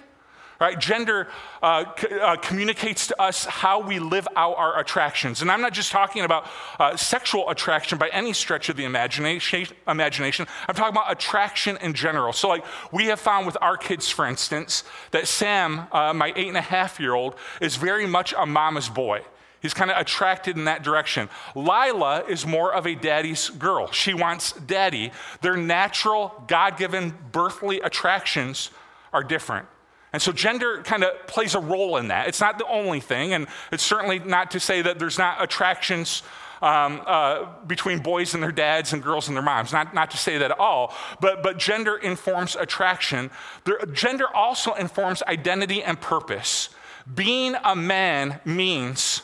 Right? 0.60 0.80
Gender 0.80 1.28
uh, 1.62 1.84
c- 1.98 2.07
uh, 2.13 2.38
communicates 2.38 3.07
to 3.07 3.22
us 3.22 3.44
how 3.46 3.81
we 3.81 4.00
live 4.00 4.25
out 4.38 4.57
our 4.57 4.80
attractions. 4.80 5.42
And 5.42 5.52
I'm 5.52 5.60
not 5.60 5.74
just 5.74 5.92
talking 5.92 6.24
about 6.24 6.48
uh, 6.80 6.96
sexual 6.96 7.50
attraction 7.50 7.98
by 7.98 8.08
any 8.10 8.32
stretch 8.32 8.70
of 8.70 8.77
the 8.77 8.86
imagination, 8.86 9.68
imagination. 9.86 10.48
I'm 10.68 10.75
talking 10.75 10.94
about 10.94 11.12
attraction 11.12 11.77
in 11.82 11.94
general. 11.94 12.32
So, 12.32 12.48
like, 12.48 12.63
we 12.94 13.08
have 13.08 13.20
found 13.20 13.46
with 13.46 13.58
our 13.62 13.75
kids, 13.75 14.10
for 14.10 14.25
instance, 14.25 14.86
that 15.12 15.27
Sam, 15.27 15.88
uh, 15.91 16.13
my 16.13 16.32
eight 16.38 16.48
and 16.48 16.58
a 16.58 16.62
half 16.62 17.01
year 17.01 17.13
old, 17.13 17.36
is 17.60 17.75
very 17.75 18.06
much 18.06 18.34
a 18.38 18.46
mama's 18.46 18.88
boy. 18.88 19.24
He's 19.62 19.74
kind 19.74 19.89
of 19.89 19.98
attracted 19.98 20.58
in 20.58 20.65
that 20.65 20.84
direction. 20.84 21.27
Lila 21.56 22.24
is 22.29 22.46
more 22.46 22.72
of 22.72 22.86
a 22.86 22.94
daddy's 22.94 23.50
girl. 23.50 23.91
She 23.91 24.13
wants 24.13 24.51
daddy. 24.53 25.12
Their 25.41 25.58
natural, 25.58 26.44
God 26.48 26.77
given, 26.77 27.13
birthly 27.32 27.82
attractions 27.82 28.70
are 29.12 29.24
different. 29.24 29.68
And 30.15 30.22
so 30.22 30.31
gender 30.31 30.81
kind 30.84 31.03
of 31.03 31.27
plays 31.27 31.55
a 31.55 31.60
role 31.60 31.98
in 31.98 32.07
that. 32.07 32.29
It's 32.29 32.39
not 32.39 32.57
the 32.57 32.67
only 32.67 33.01
thing, 33.01 33.34
and 33.34 33.48
it's 33.72 33.84
certainly 33.84 34.19
not 34.19 34.51
to 34.51 34.60
say 34.60 34.81
that 34.81 34.98
there's 34.98 35.17
not 35.17 35.43
attractions 35.43 36.24
um, 36.62 37.01
uh, 37.05 37.45
between 37.67 38.00
boys 38.00 38.34
and 38.34 38.41
their 38.41 38.53
dads 38.53 38.93
and 38.93 39.03
girls 39.03 39.27
and 39.27 39.36
their 39.36 39.43
moms. 39.43 39.74
Not, 39.74 39.93
not 39.93 40.12
to 40.12 40.17
say 40.17 40.38
that 40.38 40.51
at 40.51 40.60
all, 40.60 40.95
but, 41.19 41.43
but 41.43 41.57
gender 41.57 41.98
informs 41.98 42.55
attraction. 42.55 43.29
There, 43.65 43.77
gender 43.91 44.34
also 44.34 44.74
informs 44.75 45.22
identity 45.24 45.84
and 45.84 46.00
purpose. 46.00 46.69
Being 47.13 47.55
a 47.62 47.75
man 47.75 48.39
means 48.45 49.22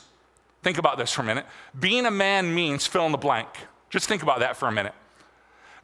Think 0.64 0.78
about 0.78 0.98
this 0.98 1.12
for 1.12 1.22
a 1.22 1.26
minute. 1.26 1.46
Being 1.80 2.06
a 2.06 2.12
man 2.12 2.54
means 2.54 2.86
fill 2.86 3.06
in 3.06 3.12
the 3.12 3.18
blank. 3.18 3.48
Just 3.90 4.08
think 4.08 4.22
about 4.22 4.40
that 4.40 4.56
for 4.56 4.68
a 4.68 4.72
minute. 4.72 4.94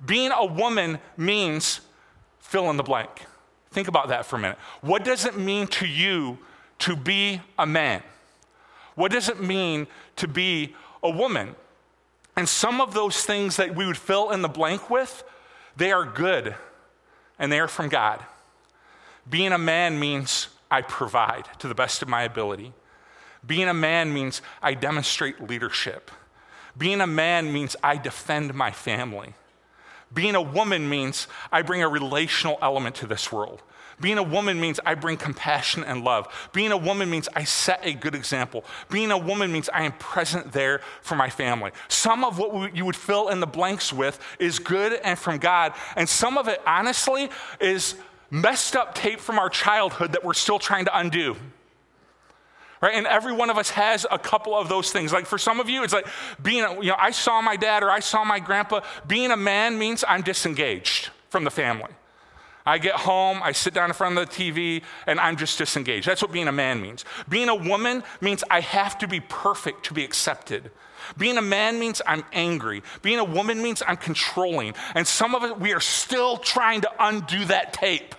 Being 0.06 0.32
a 0.32 0.46
woman 0.46 1.00
means 1.18 1.82
fill 2.40 2.70
in 2.70 2.78
the 2.78 2.84
blank. 2.84 3.10
Think 3.72 3.88
about 3.88 4.10
that 4.10 4.26
for 4.26 4.38
a 4.38 4.40
minute. 4.40 4.58
What 4.82 5.04
does 5.04 5.26
it 5.26 5.38
mean 5.38 5.68
to 5.68 5.88
you 5.88 6.40
to 6.80 6.96
be 6.96 7.42
a 7.58 7.66
man? 7.66 8.02
What 8.96 9.12
does 9.12 9.30
it 9.30 9.42
mean 9.42 9.88
to 10.16 10.28
be 10.28 10.76
a 11.04 11.10
woman? 11.10 11.56
And 12.36 12.48
some 12.48 12.82
of 12.82 12.94
those 12.94 13.24
things 13.24 13.58
that 13.58 13.76
we 13.76 13.86
would 13.86 13.98
fill 13.98 14.32
in 14.32 14.42
the 14.42 14.48
blank 14.48 14.90
with, 14.90 15.24
they 15.76 15.92
are 15.92 16.06
good 16.06 16.56
and 17.40 17.52
they 17.52 17.60
are 17.60 17.68
from 17.68 17.90
God. 17.90 18.24
Being 19.30 19.52
a 19.52 19.58
man 19.58 20.00
means 20.00 20.48
I 20.72 20.82
provide 20.82 21.48
to 21.60 21.68
the 21.68 21.76
best 21.76 22.02
of 22.02 22.08
my 22.08 22.24
ability. 22.24 22.74
Being 23.46 23.68
a 23.68 23.74
man 23.74 24.14
means 24.14 24.42
I 24.62 24.74
demonstrate 24.74 25.50
leadership. 25.50 26.12
Being 26.78 27.02
a 27.02 27.08
man 27.08 27.52
means 27.52 27.76
I 27.84 27.98
defend 27.98 28.54
my 28.54 28.72
family. 28.72 29.34
Being 30.14 30.36
a 30.36 30.42
woman 30.42 30.90
means 30.90 31.28
I 31.52 31.62
bring 31.62 31.82
a 31.84 31.90
relational 31.90 32.58
element 32.62 32.96
to 32.98 33.08
this 33.08 33.32
world. 33.32 33.62
Being 34.00 34.20
a 34.20 34.24
woman 34.24 34.60
means 34.60 34.80
I 34.86 34.94
bring 34.94 35.18
compassion 35.18 35.84
and 35.84 36.04
love. 36.04 36.50
Being 36.54 36.72
a 36.72 36.78
woman 36.78 37.10
means 37.10 37.28
I 37.36 37.46
set 37.46 37.80
a 37.84 37.94
good 37.94 38.14
example. 38.14 38.64
Being 38.90 39.10
a 39.12 39.18
woman 39.18 39.52
means 39.52 39.70
I 39.74 39.84
am 39.84 39.94
present 39.94 40.52
there 40.52 40.82
for 41.02 41.16
my 41.16 41.32
family. 41.32 41.72
Some 41.88 42.24
of 42.24 42.38
what 42.38 42.76
you 42.76 42.86
would 42.86 42.96
fill 42.96 43.30
in 43.30 43.40
the 43.40 43.48
blanks 43.48 43.92
with 43.92 44.20
is 44.40 44.60
good 44.60 44.94
and 44.94 45.18
from 45.18 45.40
God, 45.40 45.74
and 45.96 46.08
some 46.08 46.38
of 46.38 46.48
it, 46.48 46.62
honestly, 46.66 47.30
is 47.60 47.96
messed 48.30 48.76
up 48.76 48.94
tape 48.94 49.20
from 49.20 49.40
our 49.40 49.50
childhood 49.50 50.12
that 50.12 50.24
we're 50.24 50.34
still 50.34 50.60
trying 50.60 50.86
to 50.86 50.98
undo. 50.98 51.36
Right? 52.82 52.94
And 52.94 53.08
every 53.08 53.34
one 53.34 53.50
of 53.50 53.58
us 53.58 53.72
has 53.72 54.06
a 54.12 54.20
couple 54.20 54.56
of 54.56 54.70
those 54.70 54.92
things. 54.92 55.12
Like 55.12 55.26
for 55.26 55.38
some 55.38 55.60
of 55.60 55.70
you, 55.70 55.84
it's 55.84 55.94
like 55.94 56.08
being, 56.42 56.64
you 56.82 56.90
know, 56.90 56.96
I 56.98 57.12
saw 57.12 57.42
my 57.42 57.56
dad 57.56 57.84
or 57.84 57.90
I 57.90 58.00
saw 58.00 58.24
my 58.24 58.40
grandpa. 58.40 58.82
Being 59.08 59.32
a 59.32 59.38
man 59.38 59.80
means 59.80 60.04
I'm 60.08 60.22
disengaged 60.22 61.10
from 61.30 61.44
the 61.44 61.52
family. 61.52 61.92
I 62.68 62.80
get 62.80 62.96
home, 62.96 63.40
I 63.42 63.54
sit 63.54 63.74
down 63.74 63.90
in 63.90 63.94
front 63.94 64.18
of 64.18 64.28
the 64.28 64.36
TV, 64.36 64.84
and 65.08 65.22
I'm 65.22 65.38
just 65.38 65.58
disengaged. 65.58 66.06
That's 66.06 66.22
what 66.22 66.34
being 66.34 66.50
a 66.50 66.52
man 66.52 66.82
means. 66.82 67.06
Being 67.30 67.48
a 67.48 67.56
woman 67.56 68.04
means 68.20 68.44
I 68.52 68.60
have 68.60 68.98
to 68.98 69.08
be 69.08 69.22
perfect 69.22 69.86
to 69.86 69.94
be 69.94 70.04
accepted. 70.04 70.70
Being 71.18 71.38
a 71.38 71.42
man 71.42 71.80
means 71.80 72.02
I'm 72.06 72.26
angry. 72.34 72.84
Being 73.02 73.20
a 73.20 73.24
woman 73.24 73.64
means 73.64 73.82
I'm 73.88 73.96
controlling. 73.96 74.74
And 74.96 75.08
some 75.08 75.34
of 75.34 75.46
it, 75.46 75.58
we 75.58 75.74
are 75.74 75.80
still 75.80 76.36
trying 76.36 76.82
to 76.82 76.92
undo 77.00 77.46
that 77.46 77.72
tape 77.72 78.14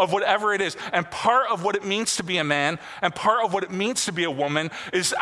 of 0.00 0.12
whatever 0.12 0.52
it 0.52 0.60
is. 0.60 0.76
And 0.92 1.08
part 1.12 1.48
of 1.48 1.62
what 1.62 1.76
it 1.76 1.84
means 1.84 2.16
to 2.16 2.24
be 2.24 2.38
a 2.38 2.44
man 2.44 2.80
and 3.02 3.14
part 3.14 3.44
of 3.44 3.52
what 3.52 3.62
it 3.62 3.70
means 3.70 4.06
to 4.06 4.12
be 4.12 4.24
a 4.24 4.30
woman 4.30 4.72
is, 4.92 5.14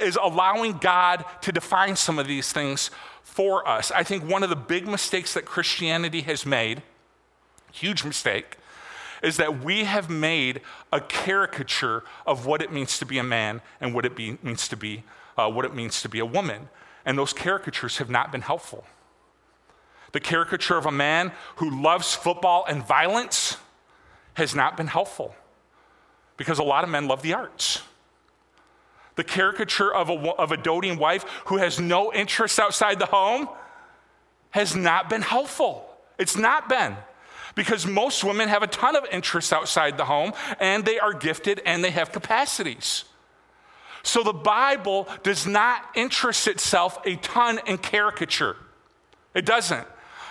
is 0.00 0.16
allowing 0.22 0.78
God 0.78 1.24
to 1.42 1.50
define 1.50 1.96
some 1.96 2.20
of 2.20 2.28
these 2.28 2.52
things 2.52 2.92
for 3.24 3.66
us. 3.66 3.90
I 3.90 4.04
think 4.04 4.24
one 4.24 4.44
of 4.44 4.50
the 4.50 4.56
big 4.56 4.86
mistakes 4.86 5.34
that 5.34 5.44
Christianity 5.44 6.20
has 6.20 6.46
made 6.46 6.82
huge 7.72 8.04
mistake, 8.04 8.56
is 9.22 9.36
that 9.36 9.64
we 9.64 9.84
have 9.84 10.08
made 10.08 10.60
a 10.92 11.00
caricature 11.00 12.04
of 12.26 12.46
what 12.46 12.62
it 12.62 12.72
means 12.72 12.98
to 12.98 13.06
be 13.06 13.18
a 13.18 13.22
man 13.22 13.60
and 13.80 13.94
what 13.94 14.04
it 14.04 14.14
be, 14.14 14.38
means 14.42 14.68
to 14.68 14.76
be 14.76 15.04
uh, 15.36 15.48
what 15.48 15.64
it 15.64 15.74
means 15.74 16.02
to 16.02 16.08
be 16.08 16.18
a 16.18 16.26
woman. 16.26 16.68
And 17.04 17.16
those 17.16 17.32
caricatures 17.32 17.98
have 17.98 18.10
not 18.10 18.32
been 18.32 18.40
helpful. 18.40 18.84
The 20.12 20.20
caricature 20.20 20.76
of 20.76 20.86
a 20.86 20.92
man 20.92 21.32
who 21.56 21.82
loves 21.82 22.14
football 22.14 22.64
and 22.68 22.84
violence 22.84 23.56
has 24.38 24.54
not 24.54 24.76
been 24.76 24.86
helpful 24.86 25.34
because 26.36 26.58
a 26.58 26.62
lot 26.62 26.84
of 26.84 26.90
men 26.90 27.06
love 27.06 27.22
the 27.22 27.34
arts. 27.34 27.82
The 29.16 29.24
caricature 29.24 29.92
of 29.92 30.08
a, 30.08 30.14
of 30.14 30.52
a 30.52 30.56
doting 30.56 30.98
wife 30.98 31.24
who 31.46 31.58
has 31.58 31.78
no 31.78 32.12
interests 32.12 32.58
outside 32.58 32.98
the 32.98 33.06
home 33.06 33.48
has 34.50 34.74
not 34.74 35.10
been 35.10 35.22
helpful. 35.22 35.84
It's 36.18 36.36
not 36.36 36.68
been 36.68 36.96
because 37.54 37.86
most 37.86 38.22
women 38.22 38.48
have 38.48 38.62
a 38.62 38.68
ton 38.68 38.94
of 38.96 39.04
interests 39.10 39.52
outside 39.52 39.98
the 39.98 40.04
home 40.04 40.32
and 40.60 40.84
they 40.84 40.98
are 40.98 41.12
gifted 41.12 41.60
and 41.66 41.82
they 41.82 41.90
have 41.90 42.12
capacities. 42.12 43.04
So 44.04 44.22
the 44.22 44.32
Bible 44.32 45.08
does 45.24 45.46
not 45.46 45.82
interest 45.96 46.46
itself 46.46 46.98
a 47.04 47.16
ton 47.16 47.60
in 47.66 47.78
caricature. 47.78 48.56
It 49.34 49.44
doesn't. 49.44 49.86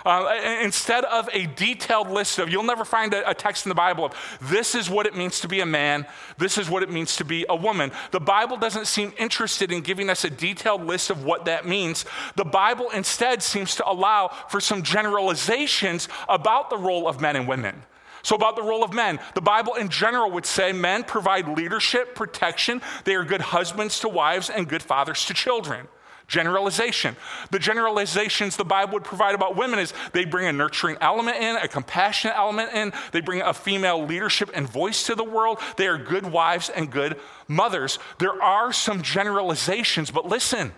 Uh, 0.08 0.58
instead 0.62 1.04
of 1.04 1.28
a 1.34 1.44
detailed 1.48 2.08
list 2.08 2.38
of, 2.38 2.48
you'll 2.48 2.62
never 2.62 2.86
find 2.86 3.12
a, 3.12 3.28
a, 3.28 3.34
text 3.34 3.66
in 3.66 3.68
the 3.68 3.74
Bible 3.74 4.06
of 4.06 4.38
this 4.40 4.74
is 4.74 4.88
what 4.88 5.04
it 5.04 5.14
means 5.14 5.38
to 5.38 5.48
be 5.48 5.60
a 5.60 5.66
man, 5.66 6.06
this 6.38 6.56
is 6.56 6.70
what 6.70 6.82
it 6.82 6.90
means 6.90 7.16
to 7.16 7.26
be 7.26 7.44
a 7.50 7.54
woman. 7.54 7.92
The 8.10 8.18
Bible 8.18 8.56
doesn't 8.56 8.86
seem 8.86 9.12
interested 9.18 9.70
in 9.70 9.82
giving 9.82 10.08
us 10.08 10.24
a 10.24 10.30
detailed 10.30 10.82
list 10.82 11.10
of 11.10 11.24
what 11.24 11.44
that 11.44 11.66
means. 11.66 12.06
The 12.36 12.46
Bible 12.46 12.88
instead 12.88 13.42
seems 13.42 13.74
to 13.76 13.86
allow 13.86 14.28
for 14.48 14.62
some 14.62 14.82
generalizations 14.82 16.08
about 16.26 16.70
the 16.70 16.78
role 16.78 17.06
of 17.06 17.20
men 17.20 17.36
and 17.36 17.46
women. 17.46 17.82
So, 18.22 18.34
about 18.34 18.56
the 18.56 18.62
role 18.62 18.82
of 18.82 18.94
men, 18.94 19.18
the 19.34 19.42
Bible 19.42 19.74
in 19.74 19.90
general 19.90 20.30
would 20.30 20.46
say 20.46 20.72
men 20.72 21.04
provide 21.04 21.48
leadership, 21.48 22.14
protection, 22.14 22.80
they 23.04 23.14
are 23.14 23.24
good 23.24 23.42
husbands 23.42 24.00
to 24.00 24.08
wives 24.08 24.48
and 24.48 24.66
good 24.66 24.82
fathers 24.82 25.26
to 25.26 25.34
children. 25.34 25.86
Generalization. 26.28 27.16
The 27.50 27.58
generalizations 27.58 28.56
the 28.56 28.64
Bible 28.64 28.94
would 28.94 29.04
provide 29.04 29.34
about 29.34 29.56
women 29.56 29.78
is 29.78 29.94
they 30.12 30.26
bring 30.26 30.46
a 30.46 30.52
nurturing 30.52 30.98
element 31.00 31.38
in, 31.38 31.56
a 31.56 31.66
compassionate 31.66 32.36
element 32.36 32.72
in, 32.74 32.92
they 33.12 33.22
bring 33.22 33.40
a 33.40 33.54
female 33.54 34.04
leadership 34.04 34.50
and 34.52 34.68
voice 34.68 35.04
to 35.04 35.14
the 35.14 35.24
world. 35.24 35.58
They 35.78 35.86
are 35.86 35.96
good 35.96 36.26
wives 36.26 36.68
and 36.68 36.90
good 36.90 37.18
mothers. 37.48 37.98
There 38.18 38.40
are 38.42 38.74
some 38.74 39.00
generalizations, 39.00 40.10
but 40.10 40.26
listen, 40.26 40.72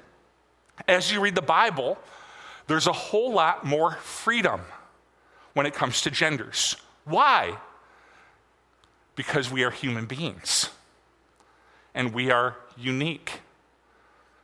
as 0.86 1.12
you 1.12 1.20
read 1.20 1.34
the 1.34 1.42
Bible, 1.42 1.98
there's 2.68 2.86
a 2.86 2.92
whole 2.92 3.32
lot 3.32 3.64
more 3.66 3.96
freedom 3.96 4.60
when 5.54 5.66
it 5.66 5.74
comes 5.74 6.00
to 6.02 6.10
genders. 6.12 6.76
Why? 7.04 7.58
Because 9.16 9.50
we 9.50 9.64
are 9.64 9.70
human 9.72 10.06
beings 10.06 10.70
and 11.92 12.14
we 12.14 12.30
are 12.30 12.56
unique. 12.76 13.40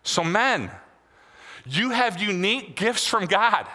So, 0.02 0.24
men, 0.24 0.70
you 1.68 1.90
have 1.90 2.20
unique 2.20 2.76
gifts 2.76 3.06
from 3.06 3.26
God. 3.26 3.66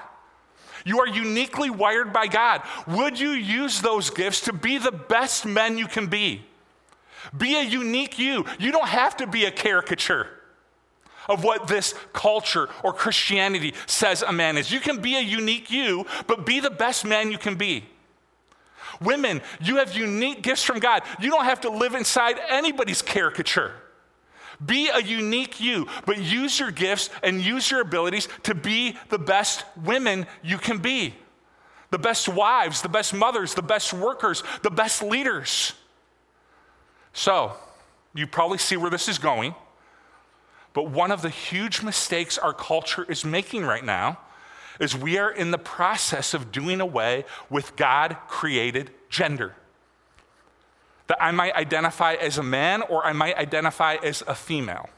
You 0.86 1.00
are 1.00 1.08
uniquely 1.08 1.70
wired 1.70 2.12
by 2.12 2.28
God. 2.28 2.64
Would 2.88 3.20
you 3.20 3.32
use 3.32 3.82
those 3.82 4.10
gifts 4.10 4.42
to 4.42 4.54
be 4.54 4.78
the 4.78 4.92
best 4.92 5.46
men 5.46 5.78
you 5.78 5.88
can 5.88 6.08
be? 6.08 6.44
Be 7.38 7.56
a 7.56 7.64
unique 7.64 8.18
you. 8.18 8.46
You 8.60 8.72
don't 8.72 8.88
have 8.88 9.16
to 9.18 9.28
be 9.28 9.46
a 9.46 9.52
caricature 9.52 10.28
of 11.30 11.44
what 11.44 11.68
this 11.68 11.94
culture 12.14 12.68
or 12.84 12.94
Christianity 12.94 13.74
says 13.86 14.24
a 14.24 14.32
man 14.32 14.58
is. 14.58 14.72
You 14.72 14.80
can 14.80 15.02
be 15.02 15.16
a 15.16 15.22
unique 15.22 15.70
you, 15.70 16.06
but 16.28 16.46
be 16.46 16.60
the 16.60 16.72
best 16.72 17.06
man 17.06 17.32
you 17.32 17.38
can 17.38 17.56
be. 17.56 17.86
Women, 19.02 19.42
you 19.60 19.78
have 19.78 19.96
unique 19.96 20.42
gifts 20.42 20.64
from 20.64 20.80
God. 20.80 21.04
You 21.20 21.30
don't 21.30 21.46
have 21.46 21.62
to 21.62 21.70
live 21.70 21.96
inside 21.96 22.40
anybody's 22.50 23.02
caricature. 23.02 23.74
Be 24.64 24.90
a 24.90 25.02
unique 25.02 25.60
you, 25.60 25.88
but 26.06 26.20
use 26.20 26.60
your 26.60 26.72
gifts 26.72 27.10
and 27.24 27.42
use 27.42 27.72
your 27.72 27.82
abilities 27.82 28.28
to 28.44 28.54
be 28.54 28.96
the 29.10 29.18
best 29.18 29.66
women 29.84 30.28
you 30.44 30.58
can 30.58 30.78
be. 30.78 31.16
The 31.90 31.98
best 31.98 32.30
wives, 32.30 32.82
the 32.82 32.90
best 32.90 33.14
mothers, 33.14 33.56
the 33.56 33.62
best 33.62 33.94
workers, 33.94 34.44
the 34.62 34.70
best 34.70 35.02
leaders. 35.02 35.74
So, 37.14 37.54
you 38.14 38.28
probably 38.28 38.60
see 38.60 38.78
where 38.78 38.90
this 38.90 39.08
is 39.08 39.18
going. 39.18 39.56
But 40.74 40.90
one 40.90 41.12
of 41.12 41.22
the 41.22 41.30
huge 41.30 41.82
mistakes 41.82 42.38
our 42.38 42.54
culture 42.54 43.06
is 43.10 43.26
making 43.26 43.66
right 43.66 43.84
now 43.84 44.20
is 44.80 44.96
we 44.96 45.18
are 45.18 45.32
in 45.32 45.52
the 45.52 45.58
process 45.58 46.34
of 46.34 46.52
doing 46.52 46.80
away 46.80 47.26
with 47.50 47.76
God 47.76 48.16
created 48.28 48.92
gender 49.10 49.56
that 51.12 51.22
I 51.22 51.32
might 51.32 51.54
identify 51.56 52.14
as 52.14 52.38
a 52.38 52.44
man 52.44 52.84
or 52.84 53.06
I 53.06 53.12
might 53.12 53.36
identify 53.36 53.96
as 53.96 54.24
a 54.28 54.34
female. 54.34 54.90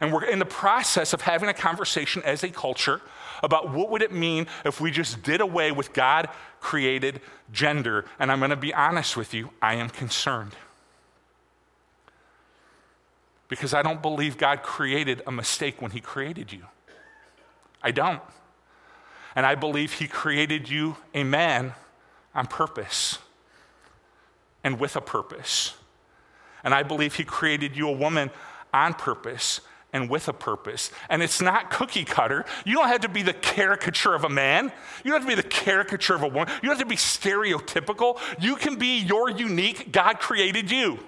And 0.00 0.10
we're 0.10 0.24
in 0.24 0.38
the 0.38 0.46
process 0.46 1.12
of 1.12 1.20
having 1.20 1.50
a 1.50 1.52
conversation 1.52 2.22
as 2.24 2.42
a 2.42 2.48
culture 2.48 3.02
about 3.42 3.70
what 3.70 3.90
would 3.90 4.00
it 4.00 4.10
mean 4.10 4.46
if 4.64 4.80
we 4.80 4.90
just 4.90 5.22
did 5.22 5.42
away 5.42 5.70
with 5.70 5.92
God 5.92 6.30
created 6.60 7.20
gender. 7.52 8.06
And 8.18 8.32
I'm 8.32 8.38
going 8.38 8.52
to 8.52 8.56
be 8.56 8.72
honest 8.72 9.18
with 9.18 9.34
you, 9.34 9.50
I 9.60 9.74
am 9.74 9.90
concerned. 9.90 10.56
Because 13.48 13.74
I 13.74 13.82
don't 13.82 14.00
believe 14.00 14.38
God 14.38 14.62
created 14.62 15.20
a 15.26 15.30
mistake 15.30 15.82
when 15.82 15.90
he 15.90 16.00
created 16.00 16.54
you. 16.54 16.62
I 17.82 17.90
don't. 17.90 18.22
And 19.36 19.44
I 19.44 19.56
believe 19.56 19.92
he 19.92 20.08
created 20.08 20.70
you 20.70 20.96
a 21.12 21.22
man 21.22 21.74
on 22.34 22.46
purpose 22.46 23.18
and 24.68 24.78
with 24.78 24.96
a 24.96 25.00
purpose. 25.00 25.74
And 26.62 26.74
I 26.74 26.82
believe 26.82 27.14
He 27.14 27.24
created 27.24 27.74
you 27.74 27.88
a 27.88 27.92
woman 27.92 28.30
on 28.74 28.92
purpose 28.92 29.62
and 29.94 30.10
with 30.10 30.28
a 30.28 30.34
purpose. 30.34 30.90
And 31.08 31.22
it's 31.22 31.40
not 31.40 31.70
cookie 31.70 32.04
cutter. 32.04 32.44
You 32.66 32.74
don't 32.74 32.88
have 32.88 33.00
to 33.00 33.08
be 33.08 33.22
the 33.22 33.32
caricature 33.32 34.14
of 34.14 34.24
a 34.24 34.28
man. 34.28 34.70
You 35.02 35.10
don't 35.10 35.22
have 35.22 35.30
to 35.30 35.36
be 35.36 35.40
the 35.40 35.48
caricature 35.48 36.14
of 36.14 36.22
a 36.22 36.28
woman. 36.28 36.48
You 36.62 36.68
don't 36.68 36.78
have 36.78 36.80
to 36.80 36.84
be 36.84 36.96
stereotypical. 36.96 38.20
You 38.38 38.56
can 38.56 38.76
be 38.76 38.98
your 38.98 39.30
unique, 39.30 39.90
God 39.90 40.20
created 40.20 40.70
you. 40.70 40.98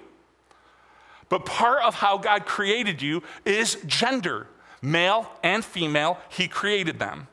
But 1.29 1.45
part 1.45 1.83
of 1.83 1.93
how 1.93 2.17
God 2.17 2.47
created 2.47 2.99
you 2.99 3.21
is 3.45 3.75
gender 3.85 4.47
male 4.81 5.29
and 5.43 5.63
female, 5.63 6.17
He 6.29 6.47
created 6.47 6.97
them. 6.97 7.27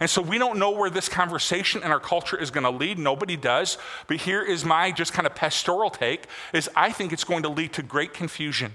And 0.00 0.10
so 0.10 0.20
we 0.20 0.38
don't 0.38 0.58
know 0.58 0.70
where 0.70 0.90
this 0.90 1.08
conversation 1.08 1.82
in 1.82 1.90
our 1.90 2.00
culture 2.00 2.36
is 2.36 2.50
going 2.50 2.64
to 2.64 2.70
lead. 2.70 2.98
Nobody 2.98 3.36
does. 3.36 3.78
But 4.06 4.18
here 4.18 4.42
is 4.42 4.64
my 4.64 4.92
just 4.92 5.12
kind 5.12 5.26
of 5.26 5.34
pastoral 5.34 5.90
take 5.90 6.26
is 6.52 6.68
I 6.76 6.92
think 6.92 7.12
it's 7.12 7.24
going 7.24 7.42
to 7.44 7.48
lead 7.48 7.72
to 7.74 7.82
great 7.82 8.12
confusion. 8.12 8.74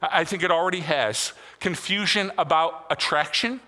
I 0.00 0.24
think 0.24 0.42
it 0.42 0.50
already 0.50 0.80
has. 0.80 1.32
Confusion 1.60 2.30
about 2.38 2.86
attraction, 2.90 3.60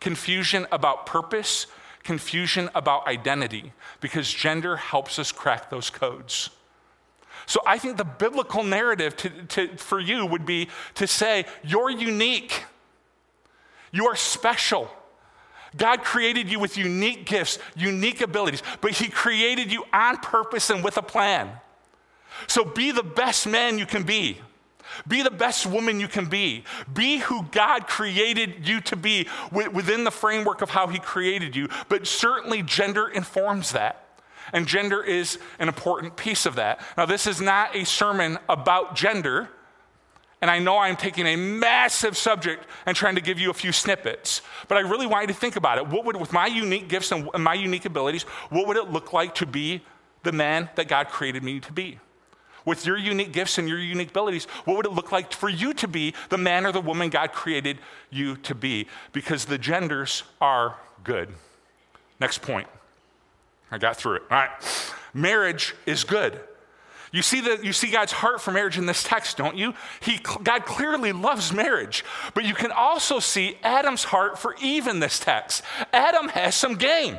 confusion 0.00 0.66
about 0.72 1.06
purpose, 1.06 1.66
confusion 2.02 2.68
about 2.74 3.06
identity, 3.06 3.72
because 4.00 4.32
gender 4.32 4.76
helps 4.76 5.18
us 5.18 5.30
crack 5.30 5.70
those 5.70 5.90
codes. 5.90 6.50
So 7.46 7.60
I 7.66 7.78
think 7.78 7.96
the 7.96 8.04
biblical 8.04 8.62
narrative 8.62 9.16
to, 9.18 9.30
to, 9.30 9.76
for 9.76 10.00
you 10.00 10.26
would 10.26 10.46
be 10.46 10.68
to 10.94 11.06
say, 11.06 11.46
you're 11.62 11.90
unique. 11.90 12.64
You 13.90 14.06
are 14.06 14.16
special. 14.16 14.90
God 15.76 16.02
created 16.02 16.50
you 16.50 16.58
with 16.58 16.76
unique 16.76 17.26
gifts, 17.26 17.58
unique 17.76 18.20
abilities, 18.20 18.62
but 18.80 18.92
He 18.92 19.08
created 19.08 19.72
you 19.72 19.84
on 19.92 20.18
purpose 20.18 20.70
and 20.70 20.84
with 20.84 20.96
a 20.96 21.02
plan. 21.02 21.50
So 22.46 22.64
be 22.64 22.92
the 22.92 23.02
best 23.02 23.46
man 23.46 23.78
you 23.78 23.86
can 23.86 24.02
be. 24.02 24.38
Be 25.08 25.22
the 25.22 25.30
best 25.30 25.66
woman 25.66 26.00
you 26.00 26.08
can 26.08 26.26
be. 26.26 26.64
Be 26.92 27.18
who 27.18 27.44
God 27.44 27.86
created 27.86 28.68
you 28.68 28.80
to 28.82 28.96
be 28.96 29.28
within 29.50 30.04
the 30.04 30.10
framework 30.10 30.60
of 30.60 30.70
how 30.70 30.86
He 30.86 30.98
created 30.98 31.56
you. 31.56 31.68
But 31.88 32.06
certainly, 32.06 32.62
gender 32.62 33.08
informs 33.08 33.72
that. 33.72 33.98
And 34.52 34.66
gender 34.66 35.02
is 35.02 35.38
an 35.58 35.68
important 35.68 36.16
piece 36.16 36.44
of 36.46 36.56
that. 36.56 36.80
Now, 36.96 37.06
this 37.06 37.26
is 37.26 37.40
not 37.40 37.74
a 37.74 37.84
sermon 37.84 38.38
about 38.48 38.94
gender. 38.94 39.48
And 40.42 40.50
I 40.50 40.58
know 40.58 40.78
I'm 40.78 40.96
taking 40.96 41.26
a 41.26 41.36
massive 41.36 42.16
subject 42.16 42.66
and 42.84 42.96
trying 42.96 43.14
to 43.14 43.20
give 43.20 43.38
you 43.38 43.48
a 43.50 43.54
few 43.54 43.70
snippets, 43.70 44.42
but 44.66 44.76
I 44.76 44.80
really 44.80 45.06
want 45.06 45.22
you 45.22 45.28
to 45.28 45.38
think 45.38 45.54
about 45.54 45.78
it. 45.78 45.86
What 45.86 46.04
would, 46.04 46.16
with 46.16 46.32
my 46.32 46.46
unique 46.46 46.88
gifts 46.88 47.12
and 47.12 47.30
my 47.38 47.54
unique 47.54 47.84
abilities, 47.84 48.24
what 48.50 48.66
would 48.66 48.76
it 48.76 48.90
look 48.90 49.12
like 49.12 49.36
to 49.36 49.46
be 49.46 49.82
the 50.24 50.32
man 50.32 50.68
that 50.74 50.88
God 50.88 51.08
created 51.08 51.44
me 51.44 51.60
to 51.60 51.72
be? 51.72 52.00
With 52.64 52.84
your 52.84 52.96
unique 52.96 53.32
gifts 53.32 53.58
and 53.58 53.68
your 53.68 53.78
unique 53.78 54.10
abilities, 54.10 54.46
what 54.64 54.76
would 54.76 54.86
it 54.86 54.92
look 54.92 55.12
like 55.12 55.32
for 55.32 55.48
you 55.48 55.72
to 55.74 55.86
be 55.86 56.12
the 56.28 56.38
man 56.38 56.66
or 56.66 56.72
the 56.72 56.80
woman 56.80 57.08
God 57.08 57.32
created 57.32 57.78
you 58.10 58.36
to 58.38 58.54
be? 58.54 58.88
Because 59.12 59.44
the 59.44 59.58
genders 59.58 60.24
are 60.40 60.76
good. 61.04 61.28
Next 62.20 62.42
point. 62.42 62.66
I 63.70 63.78
got 63.78 63.96
through 63.96 64.16
it. 64.16 64.22
All 64.30 64.38
right. 64.38 64.50
Marriage 65.14 65.74
is 65.86 66.02
good. 66.04 66.40
You 67.12 67.20
see, 67.20 67.42
the, 67.42 67.60
you 67.62 67.74
see 67.74 67.90
God's 67.90 68.12
heart 68.12 68.40
for 68.40 68.52
marriage 68.52 68.78
in 68.78 68.86
this 68.86 69.04
text, 69.04 69.36
don't 69.36 69.56
you? 69.56 69.74
He, 70.00 70.18
God 70.42 70.64
clearly 70.64 71.12
loves 71.12 71.52
marriage. 71.52 72.04
But 72.32 72.44
you 72.44 72.54
can 72.54 72.72
also 72.72 73.18
see 73.18 73.58
Adam's 73.62 74.04
heart 74.04 74.38
for 74.38 74.56
Eve 74.62 74.86
in 74.86 74.98
this 74.98 75.18
text. 75.18 75.62
Adam 75.92 76.28
has 76.28 76.54
some 76.54 76.76
game, 76.76 77.18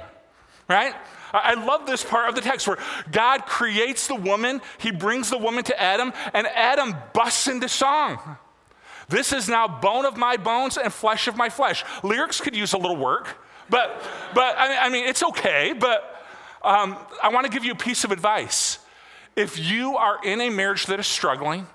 right? 0.67 0.95
I 1.31 1.53
love 1.53 1.85
this 1.85 2.03
part 2.03 2.27
of 2.27 2.35
the 2.35 2.41
text 2.41 2.67
where 2.67 2.77
God 3.12 3.45
creates 3.45 4.07
the 4.07 4.15
woman, 4.15 4.62
he 4.79 4.91
brings 4.91 5.29
the 5.29 5.38
woman 5.38 5.63
to 5.65 5.79
Adam, 5.79 6.12
and 6.33 6.47
Adam 6.47 6.95
busts 7.13 7.47
into 7.47 7.69
song. 7.69 8.38
This 9.09 9.31
is 9.31 9.47
now 9.47 9.67
bone 9.67 10.05
of 10.05 10.17
my 10.17 10.38
bones 10.38 10.77
and 10.77 10.91
flesh 10.91 11.27
of 11.27 11.35
my 11.35 11.50
flesh. 11.50 11.83
Lyrics 12.03 12.41
could 12.41 12.55
use 12.55 12.73
a 12.73 12.77
little 12.77 12.97
work, 12.97 13.38
but, 13.69 14.01
but 14.33 14.55
I 14.57 14.89
mean, 14.89 15.07
it's 15.07 15.23
okay, 15.23 15.73
but 15.73 16.25
um, 16.63 16.97
I 17.21 17.29
want 17.29 17.45
to 17.45 17.51
give 17.51 17.63
you 17.63 17.73
a 17.73 17.75
piece 17.75 18.03
of 18.03 18.12
advice. 18.12 18.79
If 19.35 19.57
you 19.57 19.97
are 19.97 20.19
in 20.23 20.41
a 20.41 20.49
marriage 20.49 20.85
that 20.87 20.99
is 20.99 21.07
struggling, 21.07 21.67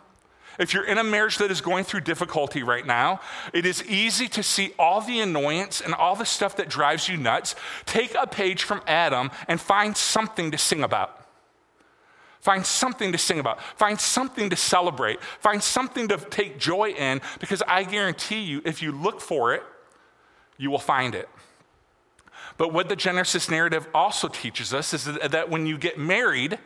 if 0.59 0.75
you're 0.75 0.85
in 0.85 0.99
a 0.99 1.05
marriage 1.05 1.39
that 1.39 1.51
is 1.51 1.61
going 1.61 1.85
through 1.85 2.01
difficulty 2.01 2.63
right 2.63 2.85
now, 2.85 3.21
it 3.53 3.65
is 3.65 3.85
easy 3.85 4.29
to 4.29 4.43
see 4.43 4.73
all 4.79 5.01
the 5.01 5.21
annoyance 5.21 5.81
and 5.81 5.95
all 5.95 6.17
the 6.17 6.25
stuff 6.25 6.57
that 6.57 6.69
drives 6.69 7.09
you 7.09 7.17
nuts. 7.17 7.55
Take 7.87 8.15
a 8.21 8.27
page 8.27 8.65
from 8.65 8.83
Adam 8.87 9.31
and 9.47 9.61
find 9.61 9.97
something 9.97 10.51
to 10.51 10.59
sing 10.59 10.83
about. 10.83 11.15
Find 12.41 12.67
something 12.67 13.13
to 13.13 13.19
sing 13.19 13.39
about. 13.39 13.61
Find 13.77 14.01
something 14.01 14.51
to 14.51 14.57
celebrate. 14.57 15.21
Find 15.23 15.63
something 15.63 16.09
to 16.09 16.17
take 16.17 16.59
joy 16.59 16.91
in 16.91 17.21
because 17.41 17.63
I 17.67 17.85
guarantee 17.85 18.41
you, 18.41 18.63
if 18.65 18.83
you 18.83 18.91
look 18.91 19.21
for 19.21 19.55
it, 19.55 19.63
you 20.57 20.71
will 20.71 20.79
find 20.79 21.15
it. 21.15 21.29
But 22.57 22.73
what 22.73 22.89
the 22.89 22.97
Genesis 22.97 23.49
narrative 23.49 23.87
also 23.95 24.27
teaches 24.27 24.75
us 24.75 24.93
is 24.93 25.05
that 25.05 25.51
when 25.51 25.67
you 25.67 25.79
get 25.79 25.99
married, 25.99 26.59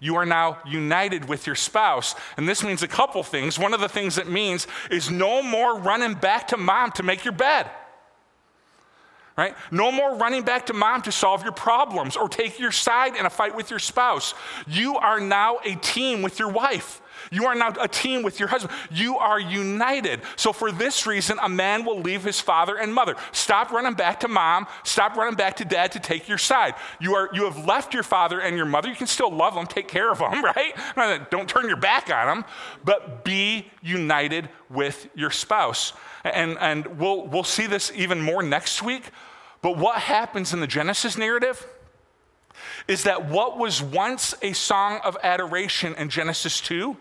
you 0.00 0.16
are 0.16 0.26
now 0.26 0.58
united 0.66 1.28
with 1.28 1.46
your 1.46 1.56
spouse. 1.56 2.14
And 2.36 2.48
this 2.48 2.62
means 2.62 2.82
a 2.82 2.88
couple 2.88 3.22
things. 3.22 3.58
One 3.58 3.74
of 3.74 3.80
the 3.80 3.88
things 3.88 4.18
it 4.18 4.28
means 4.28 4.66
is 4.90 5.10
no 5.10 5.42
more 5.42 5.78
running 5.78 6.14
back 6.14 6.48
to 6.48 6.56
mom 6.56 6.92
to 6.92 7.02
make 7.02 7.24
your 7.24 7.32
bed. 7.32 7.70
Right? 9.36 9.56
No 9.72 9.90
more 9.90 10.14
running 10.14 10.42
back 10.42 10.66
to 10.66 10.72
mom 10.72 11.02
to 11.02 11.12
solve 11.12 11.42
your 11.42 11.52
problems 11.52 12.16
or 12.16 12.28
take 12.28 12.60
your 12.60 12.70
side 12.70 13.16
in 13.16 13.26
a 13.26 13.30
fight 13.30 13.56
with 13.56 13.70
your 13.70 13.80
spouse. 13.80 14.34
You 14.66 14.96
are 14.96 15.18
now 15.18 15.58
a 15.64 15.74
team 15.76 16.22
with 16.22 16.38
your 16.38 16.50
wife. 16.50 17.00
You 17.30 17.46
are 17.46 17.54
now 17.54 17.74
a 17.80 17.88
team 17.88 18.22
with 18.22 18.38
your 18.38 18.48
husband. 18.48 18.76
You 18.90 19.18
are 19.18 19.40
united. 19.40 20.20
So, 20.36 20.52
for 20.52 20.72
this 20.72 21.06
reason, 21.06 21.38
a 21.42 21.48
man 21.48 21.84
will 21.84 22.00
leave 22.00 22.22
his 22.22 22.40
father 22.40 22.76
and 22.76 22.92
mother. 22.94 23.14
Stop 23.32 23.70
running 23.70 23.94
back 23.94 24.20
to 24.20 24.28
mom. 24.28 24.66
Stop 24.82 25.16
running 25.16 25.36
back 25.36 25.56
to 25.56 25.64
dad 25.64 25.92
to 25.92 26.00
take 26.00 26.28
your 26.28 26.38
side. 26.38 26.74
You, 27.00 27.14
are, 27.14 27.30
you 27.32 27.44
have 27.44 27.64
left 27.64 27.94
your 27.94 28.02
father 28.02 28.40
and 28.40 28.56
your 28.56 28.66
mother. 28.66 28.88
You 28.88 28.96
can 28.96 29.06
still 29.06 29.30
love 29.30 29.54
them, 29.54 29.66
take 29.66 29.88
care 29.88 30.10
of 30.10 30.18
them, 30.18 30.44
right? 30.96 31.30
Don't 31.30 31.48
turn 31.48 31.66
your 31.66 31.76
back 31.76 32.10
on 32.10 32.26
them, 32.26 32.44
but 32.84 33.24
be 33.24 33.70
united 33.82 34.48
with 34.70 35.08
your 35.14 35.30
spouse. 35.30 35.92
And, 36.24 36.56
and 36.58 36.98
we'll, 36.98 37.26
we'll 37.26 37.44
see 37.44 37.66
this 37.66 37.92
even 37.94 38.20
more 38.20 38.42
next 38.42 38.82
week. 38.82 39.10
But 39.62 39.76
what 39.76 39.96
happens 39.96 40.52
in 40.52 40.60
the 40.60 40.66
Genesis 40.66 41.16
narrative? 41.16 41.66
is 42.88 43.04
that 43.04 43.28
what 43.28 43.58
was 43.58 43.82
once 43.82 44.34
a 44.42 44.52
song 44.52 45.00
of 45.04 45.16
adoration 45.22 45.94
in 45.94 46.08
Genesis 46.08 46.60
2 46.60 46.96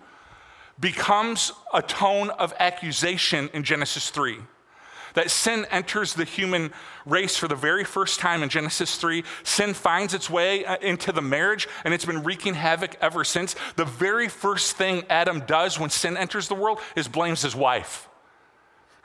becomes 0.84 1.54
a 1.74 1.82
tone 1.82 2.30
of 2.32 2.54
accusation 2.60 3.50
in 3.54 3.64
Genesis 3.64 4.10
3. 4.10 4.38
That 5.14 5.32
sin 5.32 5.66
enters 5.72 6.14
the 6.14 6.26
human 6.26 6.74
race 7.06 7.38
for 7.38 7.48
the 7.48 7.56
very 7.56 7.86
first 7.86 8.20
time 8.20 8.44
in 8.44 8.50
Genesis 8.50 8.98
3. 8.98 9.24
Sin 9.44 9.74
finds 9.74 10.14
its 10.14 10.30
way 10.30 10.66
uh, 10.66 10.76
into 10.82 11.14
the 11.14 11.22
marriage, 11.22 11.70
and 11.86 11.94
it's 11.94 12.04
been 12.04 12.24
wreaking 12.24 12.56
havoc 12.56 12.98
ever 13.00 13.24
since. 13.24 13.56
The 13.78 13.86
very 13.86 14.28
first 14.28 14.76
thing 14.76 15.06
Adam 15.10 15.46
does 15.46 15.80
when 15.80 15.90
sin 15.90 16.18
enters 16.18 16.50
the 16.50 16.56
world 16.56 16.80
is 16.98 17.08
blames 17.08 17.44
his 17.44 17.56
wife. 17.56 18.10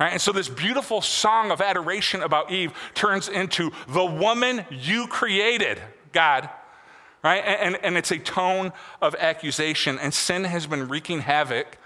Right? 0.00 0.10
And 0.12 0.20
so, 0.20 0.32
this 0.32 0.48
beautiful 0.48 1.00
song 1.00 1.52
of 1.52 1.60
adoration 1.60 2.22
about 2.22 2.50
Eve 2.50 2.72
turns 2.94 3.28
into 3.28 3.70
the 3.86 4.04
woman 4.04 4.64
you 4.70 5.06
created, 5.06 5.80
God 6.12 6.50
right? 7.28 7.44
And, 7.44 7.76
and 7.82 7.96
it's 7.96 8.10
a 8.10 8.18
tone 8.18 8.72
of 9.02 9.14
accusation. 9.16 9.98
And 9.98 10.14
sin 10.14 10.44
has 10.44 10.66
been 10.66 10.88
wreaking 10.88 11.20
havoc 11.20 11.78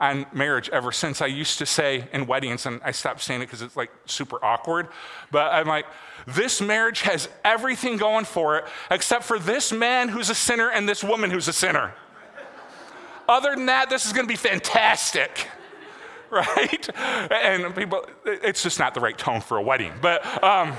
on 0.00 0.26
marriage 0.32 0.68
ever 0.70 0.90
since. 0.90 1.22
I 1.22 1.26
used 1.26 1.58
to 1.58 1.66
say 1.66 2.08
in 2.12 2.26
weddings, 2.26 2.66
and 2.66 2.80
I 2.84 2.90
stopped 2.90 3.20
saying 3.20 3.42
it 3.42 3.46
because 3.46 3.62
it's 3.62 3.76
like 3.76 3.90
super 4.06 4.44
awkward, 4.44 4.88
but 5.30 5.52
I'm 5.52 5.68
like, 5.68 5.86
this 6.26 6.60
marriage 6.60 7.02
has 7.02 7.28
everything 7.44 7.96
going 7.96 8.24
for 8.24 8.58
it 8.58 8.64
except 8.90 9.24
for 9.24 9.38
this 9.38 9.72
man 9.72 10.08
who's 10.08 10.30
a 10.30 10.34
sinner 10.34 10.70
and 10.70 10.88
this 10.88 11.04
woman 11.04 11.30
who's 11.30 11.46
a 11.48 11.52
sinner. 11.52 11.94
Other 13.28 13.54
than 13.54 13.66
that, 13.66 13.90
this 13.90 14.06
is 14.06 14.12
going 14.12 14.26
to 14.26 14.32
be 14.32 14.36
fantastic. 14.36 15.48
Right? 16.30 16.86
And 17.32 17.74
people, 17.74 18.04
it's 18.26 18.62
just 18.62 18.78
not 18.78 18.92
the 18.92 19.00
right 19.00 19.16
tone 19.16 19.40
for 19.40 19.56
a 19.56 19.62
wedding. 19.62 19.94
But, 20.02 20.44
um, 20.44 20.76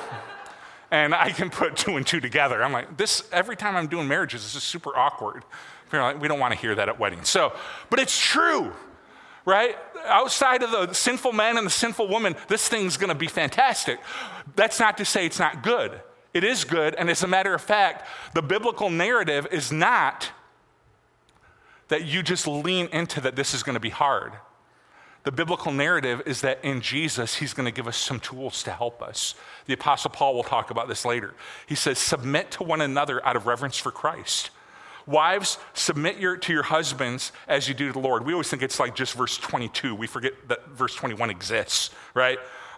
and 0.92 1.14
I 1.14 1.32
can 1.32 1.50
put 1.50 1.76
two 1.76 1.98
and 1.98 2.06
two 2.06 2.20
together. 2.20 2.64
I'm 2.64 2.72
like, 2.72 2.98
this, 2.98 3.24
every 3.32 3.56
time 3.56 3.76
I'm 3.76 3.88
doing 3.88 4.08
marriages, 4.08 4.44
this 4.44 4.56
is 4.56 4.64
super 4.64 4.96
awkward. 4.96 5.44
Like, 5.92 6.22
we 6.22 6.28
don't 6.28 6.40
want 6.40 6.54
to 6.54 6.60
hear 6.60 6.76
that 6.76 6.90
at 6.90 7.00
weddings. 7.00 7.30
So, 7.30 7.54
but 7.90 8.00
it's 8.00 8.20
true, 8.20 8.72
right? 9.46 9.76
Outside 10.06 10.62
of 10.64 10.72
the 10.72 10.94
sinful 10.94 11.34
man 11.34 11.58
and 11.58 11.66
the 11.66 11.72
sinful 11.72 12.08
woman, 12.08 12.36
this 12.48 12.68
thing's 12.68 12.98
going 12.98 13.10
to 13.10 13.16
be 13.16 13.28
fantastic. 13.28 14.00
That's 14.56 14.80
not 14.80 14.98
to 14.98 15.06
say 15.06 15.26
it's 15.26 15.40
not 15.40 15.64
good. 15.64 16.00
It 16.34 16.44
is 16.44 16.64
good. 16.64 16.94
And 16.96 17.10
as 17.10 17.24
a 17.24 17.28
matter 17.28 17.54
of 17.56 17.62
fact, 17.62 18.08
the 18.36 18.42
biblical 18.42 18.90
narrative 18.90 19.48
is 19.52 19.72
not 19.72 20.30
that 21.88 22.06
you 22.06 22.22
just 22.22 22.48
lean 22.48 22.88
into 22.92 23.20
that 23.22 23.36
this 23.36 23.56
is 23.56 23.64
going 23.64 23.74
to 23.74 23.80
be 23.80 23.90
hard. 23.90 24.34
The 25.30 25.36
biblical 25.36 25.72
narrative 25.72 26.24
is 26.26 26.42
that 26.42 26.58
in 26.66 26.82
Jesus, 26.82 27.36
he's 27.36 27.54
going 27.54 27.68
to 27.68 27.72
give 27.72 27.88
us 27.88 27.98
some 27.98 28.20
tools 28.20 28.64
to 28.64 28.72
help 28.72 29.00
us. 29.04 29.36
The 29.68 29.76
Apostle 29.76 30.10
Paul 30.10 30.34
will 30.34 30.42
talk 30.42 30.72
about 30.72 30.88
this 30.88 31.06
later. 31.06 31.36
He 31.68 31.76
says, 31.76 32.00
Submit 32.00 32.50
to 32.54 32.64
one 32.64 32.82
another 32.82 33.24
out 33.24 33.36
of 33.36 33.46
reverence 33.46 33.78
for 33.78 33.92
Christ. 33.92 34.50
Wives, 35.06 35.60
submit 35.76 36.18
your, 36.18 36.36
to 36.38 36.52
your 36.52 36.64
husbands 36.64 37.32
as 37.48 37.68
you 37.68 37.76
do 37.76 37.86
to 37.86 37.94
the 37.94 38.00
Lord. 38.00 38.26
We 38.26 38.34
always 38.34 38.50
think 38.50 38.64
it's 38.64 38.80
like 38.80 38.96
just 38.96 39.14
verse 39.14 39.38
22. 39.38 39.94
We 39.94 40.08
forget 40.08 40.34
that 40.48 40.68
verse 40.70 40.96
21 40.96 41.30
exists, 41.30 41.92
right? 42.16 42.40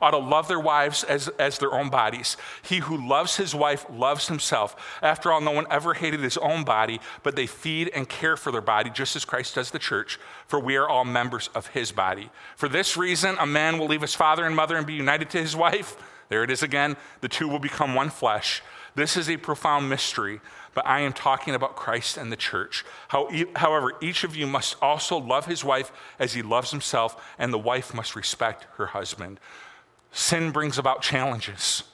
ought 0.00 0.12
to 0.12 0.18
love 0.18 0.48
their 0.48 0.60
wives 0.60 1.04
as, 1.04 1.28
as 1.38 1.58
their 1.58 1.72
own 1.72 1.90
bodies. 1.90 2.36
He 2.62 2.78
who 2.78 3.08
loves 3.08 3.36
his 3.36 3.54
wife 3.54 3.86
loves 3.90 4.28
himself. 4.28 4.98
After 5.02 5.32
all, 5.32 5.40
no 5.40 5.50
one 5.50 5.66
ever 5.70 5.94
hated 5.94 6.20
his 6.20 6.36
own 6.38 6.64
body, 6.64 7.00
but 7.22 7.36
they 7.36 7.46
feed 7.46 7.90
and 7.94 8.08
care 8.08 8.36
for 8.36 8.50
their 8.50 8.60
body, 8.60 8.90
just 8.90 9.16
as 9.16 9.24
Christ 9.24 9.54
does 9.54 9.70
the 9.70 9.78
church, 9.78 10.18
for 10.46 10.58
we 10.58 10.76
are 10.76 10.88
all 10.88 11.04
members 11.04 11.48
of 11.54 11.68
his 11.68 11.92
body. 11.92 12.30
For 12.56 12.68
this 12.68 12.96
reason, 12.96 13.36
a 13.38 13.46
man 13.46 13.78
will 13.78 13.86
leave 13.86 14.00
his 14.00 14.14
father 14.14 14.44
and 14.44 14.56
mother 14.56 14.76
and 14.76 14.86
be 14.86 14.94
united 14.94 15.30
to 15.30 15.38
his 15.38 15.56
wife. 15.56 15.96
There 16.28 16.44
it 16.44 16.50
is 16.50 16.62
again. 16.62 16.96
The 17.20 17.28
two 17.28 17.48
will 17.48 17.58
become 17.58 17.94
one 17.94 18.10
flesh. 18.10 18.62
This 18.94 19.16
is 19.16 19.28
a 19.28 19.36
profound 19.36 19.88
mystery, 19.88 20.40
but 20.74 20.86
I 20.86 21.00
am 21.00 21.12
talking 21.12 21.54
about 21.54 21.76
Christ 21.76 22.16
and 22.16 22.30
the 22.30 22.36
church. 22.36 22.84
How, 23.08 23.28
however, 23.56 23.92
each 24.00 24.24
of 24.24 24.36
you 24.36 24.46
must 24.46 24.76
also 24.82 25.18
love 25.18 25.46
his 25.46 25.64
wife 25.64 25.92
as 26.18 26.34
he 26.34 26.42
loves 26.42 26.70
himself, 26.70 27.22
and 27.38 27.52
the 27.52 27.58
wife 27.58 27.94
must 27.94 28.16
respect 28.16 28.66
her 28.76 28.86
husband. 28.86 29.40
Sin 30.12 30.50
brings 30.50 30.78
about 30.78 31.02
challenges. 31.02 31.84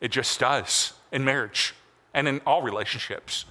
It 0.00 0.10
just 0.10 0.38
does 0.38 0.92
in 1.10 1.24
marriage 1.24 1.74
and 2.14 2.28
in 2.28 2.40
all 2.46 2.62
relationships. 2.62 3.44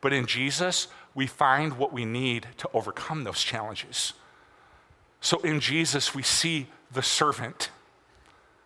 But 0.00 0.12
in 0.12 0.26
Jesus, 0.26 0.88
we 1.14 1.26
find 1.26 1.78
what 1.78 1.92
we 1.92 2.04
need 2.04 2.46
to 2.58 2.68
overcome 2.72 3.24
those 3.24 3.42
challenges. 3.42 4.12
So 5.20 5.38
in 5.40 5.60
Jesus, 5.60 6.14
we 6.14 6.22
see 6.22 6.68
the 6.92 7.02
servant 7.02 7.70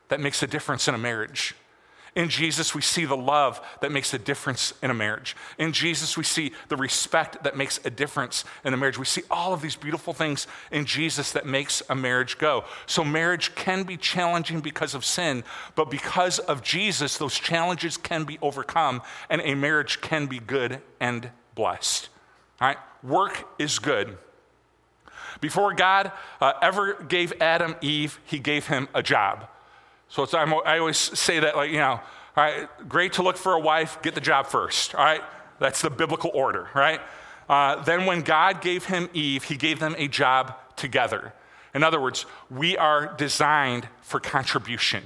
that 0.08 0.20
makes 0.20 0.42
a 0.42 0.46
difference 0.46 0.88
in 0.88 0.94
a 0.94 0.98
marriage. 0.98 1.54
In 2.16 2.28
Jesus, 2.28 2.74
we 2.74 2.80
see 2.82 3.04
the 3.04 3.16
love 3.16 3.60
that 3.80 3.92
makes 3.92 4.12
a 4.12 4.18
difference 4.18 4.74
in 4.82 4.90
a 4.90 4.94
marriage. 4.94 5.36
In 5.58 5.72
Jesus, 5.72 6.16
we 6.16 6.24
see 6.24 6.52
the 6.68 6.76
respect 6.76 7.44
that 7.44 7.56
makes 7.56 7.78
a 7.84 7.90
difference 7.90 8.44
in 8.64 8.74
a 8.74 8.76
marriage. 8.76 8.98
We 8.98 9.04
see 9.04 9.22
all 9.30 9.52
of 9.52 9.62
these 9.62 9.76
beautiful 9.76 10.12
things 10.12 10.48
in 10.72 10.86
Jesus 10.86 11.30
that 11.32 11.46
makes 11.46 11.82
a 11.88 11.94
marriage 11.94 12.36
go. 12.38 12.64
So, 12.86 13.04
marriage 13.04 13.54
can 13.54 13.84
be 13.84 13.96
challenging 13.96 14.60
because 14.60 14.94
of 14.94 15.04
sin, 15.04 15.44
but 15.76 15.88
because 15.88 16.40
of 16.40 16.62
Jesus, 16.62 17.16
those 17.16 17.38
challenges 17.38 17.96
can 17.96 18.24
be 18.24 18.38
overcome, 18.42 19.02
and 19.28 19.40
a 19.42 19.54
marriage 19.54 20.00
can 20.00 20.26
be 20.26 20.40
good 20.40 20.80
and 20.98 21.30
blessed. 21.54 22.08
All 22.60 22.68
right? 22.68 22.78
Work 23.04 23.46
is 23.58 23.78
good. 23.78 24.18
Before 25.40 25.72
God 25.74 26.12
uh, 26.40 26.54
ever 26.60 26.94
gave 27.04 27.32
Adam 27.40 27.76
Eve, 27.80 28.18
he 28.24 28.38
gave 28.38 28.66
him 28.66 28.88
a 28.94 29.02
job. 29.02 29.48
So 30.10 30.26
i 30.34 30.78
always 30.78 30.98
say 30.98 31.38
that, 31.38 31.56
like, 31.56 31.70
you 31.70 31.78
know, 31.78 32.00
all 32.36 32.44
right, 32.44 32.68
great 32.88 33.14
to 33.14 33.22
look 33.22 33.36
for 33.36 33.54
a 33.54 33.60
wife, 33.60 34.02
get 34.02 34.14
the 34.14 34.20
job 34.20 34.46
first, 34.46 34.94
all 34.94 35.04
right? 35.04 35.22
That's 35.60 35.82
the 35.82 35.90
biblical 35.90 36.30
order, 36.34 36.68
right? 36.74 37.00
Uh, 37.48 37.82
then 37.82 38.06
when 38.06 38.22
God 38.22 38.60
gave 38.60 38.86
him 38.86 39.08
Eve, 39.12 39.44
he 39.44 39.56
gave 39.56 39.78
them 39.78 39.94
a 39.98 40.08
job 40.08 40.54
together. 40.76 41.32
In 41.74 41.84
other 41.84 42.00
words, 42.00 42.26
we 42.50 42.76
are 42.76 43.14
designed 43.16 43.88
for 44.02 44.18
contribution. 44.18 45.04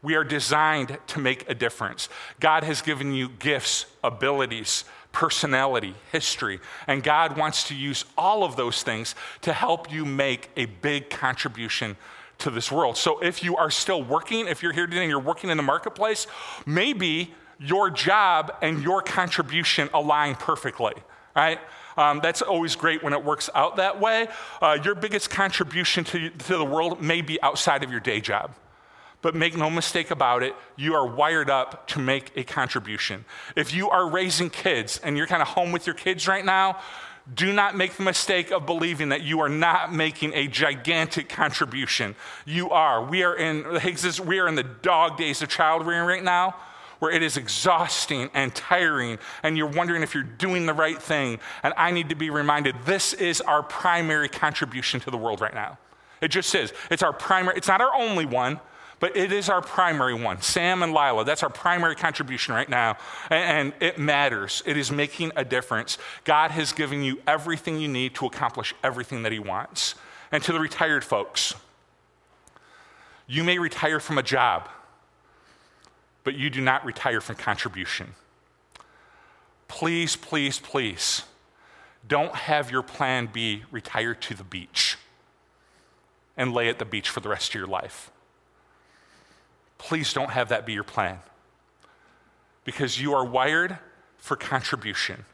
We 0.00 0.14
are 0.14 0.24
designed 0.24 0.98
to 1.08 1.18
make 1.18 1.48
a 1.48 1.54
difference. 1.54 2.08
God 2.40 2.64
has 2.64 2.80
given 2.80 3.12
you 3.12 3.28
gifts, 3.28 3.86
abilities, 4.02 4.84
personality, 5.12 5.94
history, 6.10 6.60
and 6.86 7.02
God 7.02 7.36
wants 7.36 7.68
to 7.68 7.74
use 7.74 8.06
all 8.16 8.42
of 8.42 8.56
those 8.56 8.82
things 8.82 9.14
to 9.42 9.52
help 9.52 9.92
you 9.92 10.06
make 10.06 10.48
a 10.56 10.64
big 10.64 11.10
contribution 11.10 11.96
to 12.42 12.50
this 12.50 12.70
world. 12.70 12.96
So 12.96 13.18
if 13.20 13.42
you 13.42 13.56
are 13.56 13.70
still 13.70 14.02
working, 14.02 14.46
if 14.46 14.62
you're 14.62 14.72
here 14.72 14.86
today 14.86 15.02
and 15.02 15.10
you're 15.10 15.18
working 15.18 15.50
in 15.50 15.56
the 15.56 15.62
marketplace, 15.62 16.26
maybe 16.66 17.34
your 17.58 17.90
job 17.90 18.52
and 18.62 18.82
your 18.82 19.02
contribution 19.02 19.88
align 19.94 20.34
perfectly, 20.34 20.94
right? 21.34 21.58
Um, 21.96 22.20
that's 22.22 22.42
always 22.42 22.74
great 22.76 23.02
when 23.02 23.12
it 23.12 23.24
works 23.24 23.48
out 23.54 23.76
that 23.76 24.00
way. 24.00 24.28
Uh, 24.60 24.78
your 24.82 24.94
biggest 24.94 25.30
contribution 25.30 26.04
to, 26.04 26.30
to 26.30 26.56
the 26.56 26.64
world 26.64 27.00
may 27.00 27.20
be 27.20 27.40
outside 27.42 27.84
of 27.84 27.90
your 27.90 28.00
day 28.00 28.20
job. 28.20 28.54
But 29.20 29.36
make 29.36 29.56
no 29.56 29.70
mistake 29.70 30.10
about 30.10 30.42
it, 30.42 30.56
you 30.76 30.94
are 30.94 31.06
wired 31.06 31.48
up 31.48 31.86
to 31.88 32.00
make 32.00 32.32
a 32.36 32.42
contribution. 32.42 33.24
If 33.54 33.72
you 33.72 33.88
are 33.88 34.10
raising 34.10 34.50
kids 34.50 35.00
and 35.04 35.16
you're 35.16 35.28
kind 35.28 35.42
of 35.42 35.48
home 35.48 35.70
with 35.70 35.86
your 35.86 35.94
kids 35.94 36.26
right 36.26 36.44
now, 36.44 36.80
do 37.34 37.52
not 37.52 37.76
make 37.76 37.96
the 37.96 38.02
mistake 38.02 38.50
of 38.50 38.66
believing 38.66 39.10
that 39.10 39.22
you 39.22 39.40
are 39.40 39.48
not 39.48 39.92
making 39.92 40.34
a 40.34 40.48
gigantic 40.48 41.28
contribution. 41.28 42.16
You 42.44 42.70
are. 42.70 43.04
We 43.04 43.22
are 43.22 43.36
in 43.36 43.64
we 44.24 44.38
are 44.40 44.48
in 44.48 44.54
the 44.54 44.64
dog 44.64 45.16
days 45.16 45.40
of 45.42 45.48
child 45.48 45.86
rearing 45.86 46.06
right 46.06 46.24
now, 46.24 46.56
where 46.98 47.12
it 47.12 47.22
is 47.22 47.36
exhausting 47.36 48.28
and 48.34 48.54
tiring, 48.54 49.18
and 49.42 49.56
you're 49.56 49.66
wondering 49.66 50.02
if 50.02 50.14
you're 50.14 50.22
doing 50.22 50.66
the 50.66 50.74
right 50.74 51.00
thing. 51.00 51.38
And 51.62 51.72
I 51.76 51.92
need 51.92 52.08
to 52.08 52.16
be 52.16 52.30
reminded 52.30 52.74
this 52.84 53.12
is 53.14 53.40
our 53.40 53.62
primary 53.62 54.28
contribution 54.28 54.98
to 55.00 55.10
the 55.10 55.18
world 55.18 55.40
right 55.40 55.54
now. 55.54 55.78
It 56.20 56.28
just 56.28 56.54
is. 56.54 56.72
It's 56.90 57.02
our 57.02 57.12
primary, 57.12 57.56
it's 57.56 57.68
not 57.68 57.80
our 57.80 57.94
only 57.94 58.26
one, 58.26 58.60
but 59.02 59.16
it 59.16 59.32
is 59.32 59.48
our 59.48 59.60
primary 59.60 60.14
one. 60.14 60.40
Sam 60.42 60.80
and 60.80 60.92
Lila, 60.92 61.24
that's 61.24 61.42
our 61.42 61.50
primary 61.50 61.96
contribution 61.96 62.54
right 62.54 62.68
now. 62.68 62.96
And, 63.30 63.72
it 63.80 63.98
matters. 63.98 64.62
It 64.64 64.76
is 64.76 64.92
making 64.92 65.32
a 65.34 65.44
difference. 65.44 65.98
God 66.22 66.52
has 66.52 66.72
given 66.72 67.02
you 67.02 67.20
everything 67.26 67.80
you 67.80 67.88
need 67.88 68.14
to 68.14 68.26
accomplish 68.26 68.76
everything 68.84 69.24
that 69.24 69.32
He 69.32 69.40
wants. 69.40 69.96
And 70.30 70.40
to 70.44 70.52
the 70.52 70.60
retired 70.60 71.02
folks, 71.02 71.52
you 73.26 73.42
may 73.42 73.58
retire 73.58 73.98
from 73.98 74.18
a 74.18 74.22
job, 74.22 74.68
but 76.22 76.36
you 76.36 76.48
do 76.48 76.60
not 76.60 76.84
retire 76.86 77.20
from 77.20 77.34
contribution. 77.34 78.14
Please, 79.66 80.14
please, 80.14 80.60
please, 80.60 81.24
don't 82.06 82.36
have 82.36 82.70
your 82.70 82.84
plan 82.84 83.28
B 83.32 83.64
retire 83.72 84.14
to 84.14 84.34
the 84.34 84.44
beach 84.44 84.96
and 86.36 86.54
lay 86.54 86.68
at 86.68 86.78
the 86.78 86.84
beach 86.84 87.08
for 87.08 87.18
the 87.18 87.28
rest 87.28 87.48
of 87.48 87.56
your 87.56 87.66
life. 87.66 88.11
Please 89.82 90.12
don't 90.12 90.30
have 90.30 90.48
that 90.50 90.64
be 90.64 90.72
your 90.72 90.84
plan. 90.84 91.18
Because 92.64 93.00
you 93.00 93.12
are 93.14 93.24
wired 93.24 93.78
for 94.16 94.36
contribution, 94.36 95.24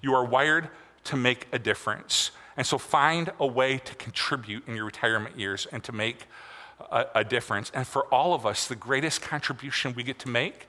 you 0.00 0.12
are 0.12 0.24
wired 0.24 0.68
to 1.04 1.16
make 1.16 1.46
a 1.52 1.58
difference. 1.58 2.32
And 2.56 2.66
so 2.66 2.78
find 2.78 3.30
a 3.38 3.46
way 3.46 3.78
to 3.78 3.94
contribute 3.94 4.66
in 4.66 4.74
your 4.74 4.86
retirement 4.86 5.38
years 5.38 5.66
and 5.70 5.84
to 5.84 5.92
make 5.92 6.26
a, 6.90 7.06
a, 7.14 7.24
difference. 7.24 7.70
And 7.72 7.86
for 7.86 8.04
all 8.06 8.34
of 8.34 8.44
us, 8.44 8.66
the 8.66 8.74
greatest 8.74 9.22
contribution 9.22 9.94
we 9.94 10.02
get 10.02 10.18
to 10.20 10.28
make 10.28 10.66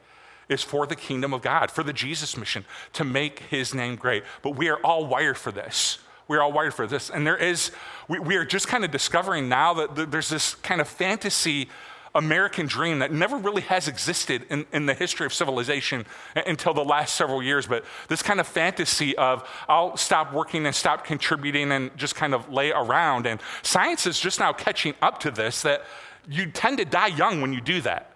is 0.47 0.61
for 0.61 0.85
the 0.85 0.95
kingdom 0.95 1.33
of 1.33 1.41
God, 1.41 1.71
for 1.71 1.83
the 1.83 1.91
Jesus 1.91 2.37
mission, 2.37 2.65
to 2.93 3.03
make 3.03 3.39
his 3.39 3.73
name 3.73 3.95
great. 3.95 4.23
But 4.43 4.51
we 4.51 4.69
are 4.69 4.77
all 4.77 5.07
wired 5.07 5.37
for 5.37 5.51
this. 5.51 5.97
We're 6.27 6.41
all 6.41 6.51
wired 6.51 6.75
for 6.75 6.85
this. 6.85 7.09
And 7.09 7.25
there 7.25 7.37
is, 7.37 7.71
we, 8.07 8.19
we 8.19 8.35
are 8.35 8.45
just 8.45 8.67
kind 8.67 8.85
of 8.85 8.91
discovering 8.91 9.49
now 9.49 9.73
that 9.73 10.11
there's 10.11 10.29
this 10.29 10.55
kind 10.55 10.79
of 10.79 10.87
fantasy 10.87 11.69
American 12.15 12.67
dream 12.67 12.99
that 12.99 13.12
never 13.12 13.38
really 13.38 13.63
has 13.63 13.88
existed 13.88 14.45
in, 14.49 14.65
in 14.71 14.86
the 14.86 14.93
history 14.93 15.26
of 15.26 15.34
civilization 15.34 16.06
until 16.36 16.73
the 16.73 16.84
last 16.84 17.15
several 17.15 17.41
years. 17.41 17.65
But 17.65 17.84
this 18.08 18.21
kind 18.21 18.39
of 18.39 18.47
fantasy 18.47 19.17
of 19.17 19.47
I'll 19.67 19.97
stop 19.97 20.32
working 20.32 20.65
and 20.65 20.76
stop 20.76 21.06
contributing 21.06 21.71
and 21.71 21.95
just 21.97 22.15
kind 22.15 22.36
of 22.36 22.52
lay 22.52 22.71
around. 22.71 23.26
And 23.26 23.41
science 23.63 24.06
is 24.06 24.19
just 24.19 24.39
now 24.39 24.54
catching 24.54 24.93
up 25.02 25.19
to 25.21 25.32
this 25.32 25.63
that 25.63 25.84
you 26.28 26.52
tend 26.52 26.78
to 26.78 26.86
die 26.86 27.08
young 27.08 27.41
when 27.41 27.52
you 27.52 27.62
do 27.62 27.82
that. 27.82 28.12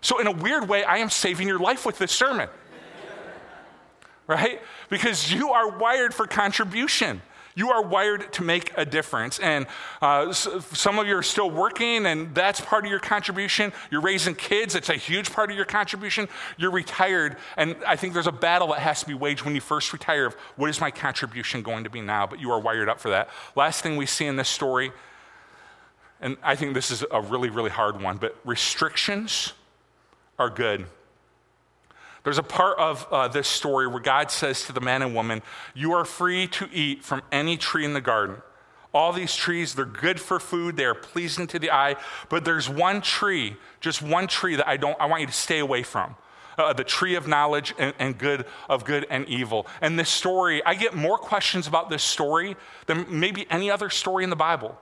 So, 0.00 0.20
in 0.20 0.26
a 0.26 0.32
weird 0.32 0.68
way, 0.68 0.84
I 0.84 0.98
am 0.98 1.10
saving 1.10 1.48
your 1.48 1.58
life 1.58 1.84
with 1.84 1.98
this 1.98 2.12
sermon. 2.12 2.48
right? 4.26 4.60
Because 4.88 5.32
you 5.32 5.50
are 5.50 5.76
wired 5.76 6.14
for 6.14 6.26
contribution. 6.26 7.22
You 7.58 7.72
are 7.72 7.82
wired 7.82 8.32
to 8.34 8.44
make 8.44 8.70
a 8.76 8.84
difference. 8.84 9.40
And 9.40 9.66
uh, 10.00 10.32
some 10.32 11.00
of 11.00 11.08
you 11.08 11.16
are 11.16 11.24
still 11.24 11.50
working, 11.50 12.06
and 12.06 12.32
that's 12.32 12.60
part 12.60 12.84
of 12.84 12.90
your 12.90 13.00
contribution. 13.00 13.72
You're 13.90 14.00
raising 14.00 14.36
kids, 14.36 14.76
it's 14.76 14.90
a 14.90 14.94
huge 14.94 15.32
part 15.32 15.50
of 15.50 15.56
your 15.56 15.64
contribution. 15.64 16.28
You're 16.56 16.70
retired, 16.70 17.36
and 17.56 17.74
I 17.84 17.96
think 17.96 18.14
there's 18.14 18.28
a 18.28 18.32
battle 18.32 18.68
that 18.68 18.78
has 18.78 19.00
to 19.00 19.08
be 19.08 19.14
waged 19.14 19.42
when 19.42 19.56
you 19.56 19.60
first 19.60 19.92
retire 19.92 20.26
of 20.26 20.34
what 20.54 20.70
is 20.70 20.80
my 20.80 20.92
contribution 20.92 21.62
going 21.62 21.82
to 21.82 21.90
be 21.90 22.00
now? 22.00 22.28
But 22.28 22.38
you 22.38 22.52
are 22.52 22.60
wired 22.60 22.88
up 22.88 23.00
for 23.00 23.10
that. 23.10 23.28
Last 23.56 23.82
thing 23.82 23.96
we 23.96 24.06
see 24.06 24.26
in 24.26 24.36
this 24.36 24.48
story, 24.48 24.92
and 26.20 26.36
I 26.44 26.54
think 26.54 26.74
this 26.74 26.92
is 26.92 27.04
a 27.10 27.20
really, 27.20 27.50
really 27.50 27.70
hard 27.70 28.00
one, 28.00 28.18
but 28.18 28.36
restrictions 28.44 29.52
are 30.38 30.48
good. 30.48 30.86
There's 32.24 32.38
a 32.38 32.42
part 32.42 32.78
of 32.78 33.06
uh, 33.10 33.28
this 33.28 33.48
story 33.48 33.86
where 33.86 34.00
God 34.00 34.30
says 34.30 34.64
to 34.64 34.72
the 34.72 34.80
man 34.80 35.02
and 35.02 35.14
woman, 35.14 35.42
You 35.74 35.92
are 35.92 36.04
free 36.04 36.46
to 36.48 36.68
eat 36.72 37.04
from 37.04 37.22
any 37.30 37.56
tree 37.56 37.84
in 37.84 37.94
the 37.94 38.00
garden. 38.00 38.36
All 38.94 39.12
these 39.12 39.34
trees, 39.34 39.74
they're 39.74 39.84
good 39.84 40.18
for 40.18 40.40
food, 40.40 40.76
they 40.76 40.84
are 40.84 40.94
pleasing 40.94 41.46
to 41.48 41.58
the 41.58 41.70
eye, 41.70 41.96
but 42.28 42.44
there's 42.44 42.68
one 42.68 43.02
tree, 43.02 43.56
just 43.80 44.00
one 44.00 44.26
tree 44.26 44.56
that 44.56 44.66
I 44.66 44.76
don't 44.76 44.98
I 44.98 45.06
want 45.06 45.20
you 45.20 45.26
to 45.26 45.32
stay 45.32 45.58
away 45.58 45.82
from. 45.82 46.16
Uh, 46.56 46.72
the 46.72 46.82
tree 46.82 47.14
of 47.14 47.28
knowledge 47.28 47.72
and, 47.78 47.94
and, 48.00 48.18
good 48.18 48.44
of 48.68 48.84
good 48.84 49.06
and 49.10 49.28
evil. 49.28 49.68
And 49.80 49.96
this 49.96 50.10
story, 50.10 50.64
I 50.66 50.74
get 50.74 50.92
more 50.92 51.16
questions 51.16 51.68
about 51.68 51.88
this 51.88 52.02
story 52.02 52.56
than 52.86 53.06
maybe 53.08 53.46
any 53.48 53.70
other 53.70 53.90
story 53.90 54.24
in 54.24 54.30
the 54.30 54.34
Bible 54.36 54.76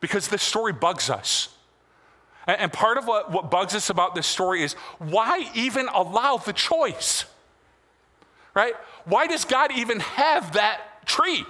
because 0.00 0.28
this 0.28 0.42
story 0.42 0.74
bugs 0.74 1.08
us. 1.08 1.56
And 2.46 2.72
part 2.72 2.98
of 2.98 3.06
what, 3.06 3.30
what 3.30 3.50
bugs 3.50 3.74
us 3.74 3.90
about 3.90 4.14
this 4.14 4.26
story 4.26 4.62
is 4.62 4.74
why 4.98 5.50
even 5.54 5.88
allow 5.88 6.38
the 6.38 6.52
choice? 6.52 7.24
Right? 8.54 8.74
Why 9.04 9.26
does 9.26 9.44
God 9.44 9.72
even 9.72 10.00
have 10.00 10.54
that 10.54 11.06
tree? 11.06 11.44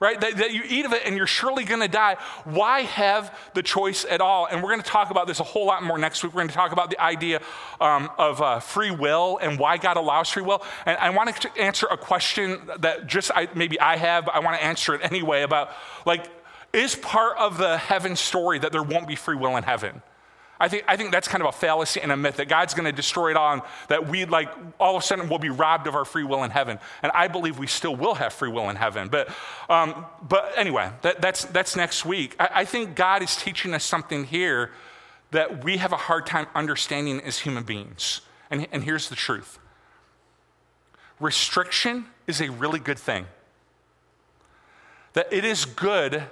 right? 0.00 0.20
That, 0.20 0.36
that, 0.36 0.52
you 0.52 0.62
eat 0.68 0.84
of 0.86 0.92
it 0.92 1.02
and 1.04 1.16
you're 1.16 1.26
surely 1.26 1.64
going 1.64 1.80
to 1.80 1.88
die. 1.88 2.16
Why 2.44 2.82
have 2.82 3.36
the 3.54 3.62
choice 3.62 4.04
at 4.08 4.20
all? 4.20 4.46
And 4.46 4.62
we're 4.62 4.70
going 4.70 4.82
to 4.82 4.88
talk 4.88 5.10
about 5.10 5.26
this 5.26 5.40
a 5.40 5.44
whole 5.44 5.66
lot 5.66 5.82
more 5.82 5.98
next 5.98 6.22
week. 6.22 6.32
We're 6.34 6.42
going 6.42 6.48
to 6.48 6.54
talk 6.54 6.72
about 6.72 6.90
the 6.90 7.00
idea 7.02 7.40
um, 7.80 8.08
of 8.16 8.40
uh, 8.40 8.60
free 8.60 8.90
will 8.90 9.38
and 9.42 9.58
why 9.58 9.76
God 9.76 9.96
allows 9.96 10.28
free 10.28 10.42
will. 10.42 10.62
And 10.86 10.96
I 10.98 11.10
want 11.10 11.34
to 11.34 11.60
answer 11.60 11.86
a 11.90 11.96
question 11.96 12.60
that 12.78 13.06
just 13.06 13.30
I, 13.34 13.48
maybe 13.54 13.78
I 13.80 13.96
have, 13.96 14.26
but 14.26 14.34
I 14.34 14.40
want 14.40 14.56
to 14.56 14.64
answer 14.64 14.94
it 14.94 15.00
anyway 15.02 15.42
about 15.42 15.70
like, 16.06 16.26
is 16.72 16.94
part 16.94 17.36
of 17.38 17.58
the 17.58 17.76
heaven 17.76 18.16
story 18.16 18.58
that 18.58 18.72
there 18.72 18.82
won't 18.82 19.08
be 19.08 19.16
free 19.16 19.36
will 19.36 19.56
in 19.56 19.64
heaven? 19.64 20.02
I 20.60 20.68
think, 20.68 20.84
I 20.88 20.96
think 20.96 21.12
that's 21.12 21.28
kind 21.28 21.40
of 21.42 21.48
a 21.48 21.52
fallacy 21.52 22.00
and 22.00 22.10
a 22.10 22.16
myth 22.16 22.36
that 22.36 22.48
God's 22.48 22.74
going 22.74 22.86
to 22.86 22.92
destroy 22.92 23.30
it 23.30 23.36
all 23.36 23.52
and 23.52 23.62
that 23.88 24.08
we, 24.08 24.24
like, 24.24 24.48
all 24.80 24.96
of 24.96 25.02
a 25.02 25.06
sudden 25.06 25.28
will 25.28 25.38
be 25.38 25.50
robbed 25.50 25.86
of 25.86 25.94
our 25.94 26.04
free 26.04 26.24
will 26.24 26.42
in 26.42 26.50
heaven. 26.50 26.80
And 27.02 27.12
I 27.14 27.28
believe 27.28 27.58
we 27.58 27.68
still 27.68 27.94
will 27.94 28.14
have 28.14 28.32
free 28.32 28.50
will 28.50 28.68
in 28.68 28.74
heaven. 28.74 29.08
But, 29.08 29.28
um, 29.68 30.04
but 30.28 30.52
anyway, 30.56 30.90
that, 31.02 31.22
that's, 31.22 31.44
that's 31.44 31.76
next 31.76 32.04
week. 32.04 32.34
I, 32.40 32.48
I 32.54 32.64
think 32.64 32.96
God 32.96 33.22
is 33.22 33.36
teaching 33.36 33.72
us 33.72 33.84
something 33.84 34.24
here 34.24 34.72
that 35.30 35.62
we 35.62 35.76
have 35.76 35.92
a 35.92 35.96
hard 35.96 36.26
time 36.26 36.46
understanding 36.56 37.20
as 37.20 37.38
human 37.38 37.62
beings. 37.62 38.22
And, 38.50 38.66
and 38.72 38.82
here's 38.82 39.08
the 39.08 39.16
truth 39.16 39.58
restriction 41.20 42.06
is 42.26 42.40
a 42.40 42.50
really 42.50 42.78
good 42.80 42.98
thing. 42.98 43.26
That 45.12 45.32
it 45.32 45.44
is 45.44 45.64
good, 45.64 46.24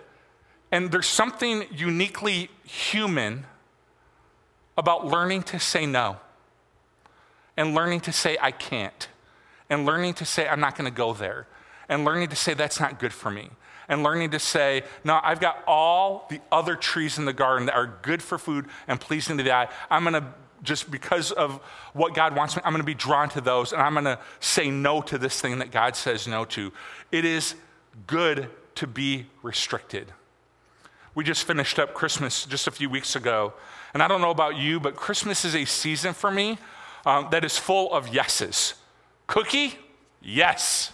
and 0.72 0.90
there's 0.90 1.06
something 1.06 1.64
uniquely 1.72 2.50
human 2.64 3.44
about 4.76 5.06
learning 5.06 5.42
to 5.42 5.58
say 5.58 5.86
no 5.86 6.16
and 7.56 7.74
learning 7.74 8.00
to 8.00 8.12
say 8.12 8.36
I 8.40 8.50
can't 8.50 9.08
and 9.70 9.86
learning 9.86 10.14
to 10.14 10.24
say 10.24 10.46
I'm 10.48 10.60
not 10.60 10.76
going 10.76 10.90
to 10.90 10.96
go 10.96 11.12
there 11.12 11.46
and 11.88 12.04
learning 12.04 12.28
to 12.28 12.36
say 12.36 12.54
that's 12.54 12.80
not 12.80 12.98
good 12.98 13.12
for 13.12 13.30
me 13.30 13.50
and 13.88 14.02
learning 14.02 14.30
to 14.30 14.38
say, 14.38 14.82
no, 15.04 15.20
I've 15.22 15.40
got 15.40 15.62
all 15.66 16.26
the 16.28 16.40
other 16.50 16.74
trees 16.74 17.18
in 17.18 17.24
the 17.24 17.32
garden 17.32 17.66
that 17.66 17.74
are 17.74 17.98
good 18.02 18.22
for 18.22 18.38
food 18.38 18.66
and 18.88 19.00
pleasing 19.00 19.36
to 19.38 19.44
the 19.44 19.52
eye. 19.52 19.68
I'm 19.90 20.02
going 20.02 20.14
to 20.14 20.24
just 20.62 20.90
because 20.90 21.32
of 21.32 21.60
what 21.92 22.14
God 22.14 22.34
wants 22.34 22.56
me, 22.56 22.62
I'm 22.64 22.72
going 22.72 22.82
to 22.82 22.86
be 22.86 22.94
drawn 22.94 23.28
to 23.30 23.40
those 23.40 23.72
and 23.72 23.80
I'm 23.80 23.92
going 23.92 24.06
to 24.06 24.18
say 24.40 24.70
no 24.70 25.00
to 25.02 25.18
this 25.18 25.40
thing 25.40 25.58
that 25.58 25.70
God 25.70 25.94
says 25.94 26.26
no 26.26 26.44
to. 26.46 26.72
It 27.12 27.24
is 27.24 27.54
good 28.06 28.48
to 28.76 28.86
be 28.86 29.26
restricted. 29.42 30.12
We 31.16 31.24
just 31.24 31.44
finished 31.44 31.78
up 31.78 31.94
Christmas 31.94 32.44
just 32.44 32.66
a 32.66 32.70
few 32.70 32.90
weeks 32.90 33.16
ago, 33.16 33.54
and 33.94 34.02
I 34.02 34.06
don't 34.06 34.20
know 34.20 34.30
about 34.30 34.58
you, 34.58 34.78
but 34.78 34.96
Christmas 34.96 35.46
is 35.46 35.56
a 35.56 35.64
season 35.64 36.12
for 36.12 36.30
me 36.30 36.58
um, 37.06 37.28
that 37.30 37.42
is 37.42 37.56
full 37.56 37.90
of 37.90 38.08
yeses. 38.08 38.74
Cookie? 39.26 39.78
Yes. 40.20 40.92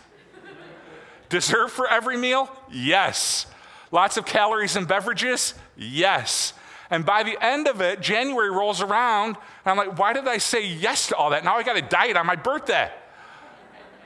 Dessert 1.28 1.72
for 1.72 1.88
every 1.88 2.16
meal? 2.16 2.48
Yes. 2.70 3.46
Lots 3.90 4.16
of 4.16 4.24
calories 4.24 4.76
and 4.76 4.86
beverages? 4.86 5.54
Yes. 5.76 6.52
And 6.88 7.04
by 7.04 7.24
the 7.24 7.36
end 7.44 7.66
of 7.66 7.80
it, 7.80 8.00
January 8.00 8.50
rolls 8.50 8.80
around, 8.80 9.36
and 9.64 9.72
I'm 9.72 9.76
like, 9.76 9.98
why 9.98 10.12
did 10.12 10.28
I 10.28 10.38
say 10.38 10.64
yes 10.64 11.08
to 11.08 11.16
all 11.16 11.30
that? 11.30 11.42
Now 11.42 11.56
I 11.56 11.64
got 11.64 11.74
to 11.74 11.82
diet 11.82 12.16
on 12.16 12.26
my 12.26 12.36
birthday 12.36 12.92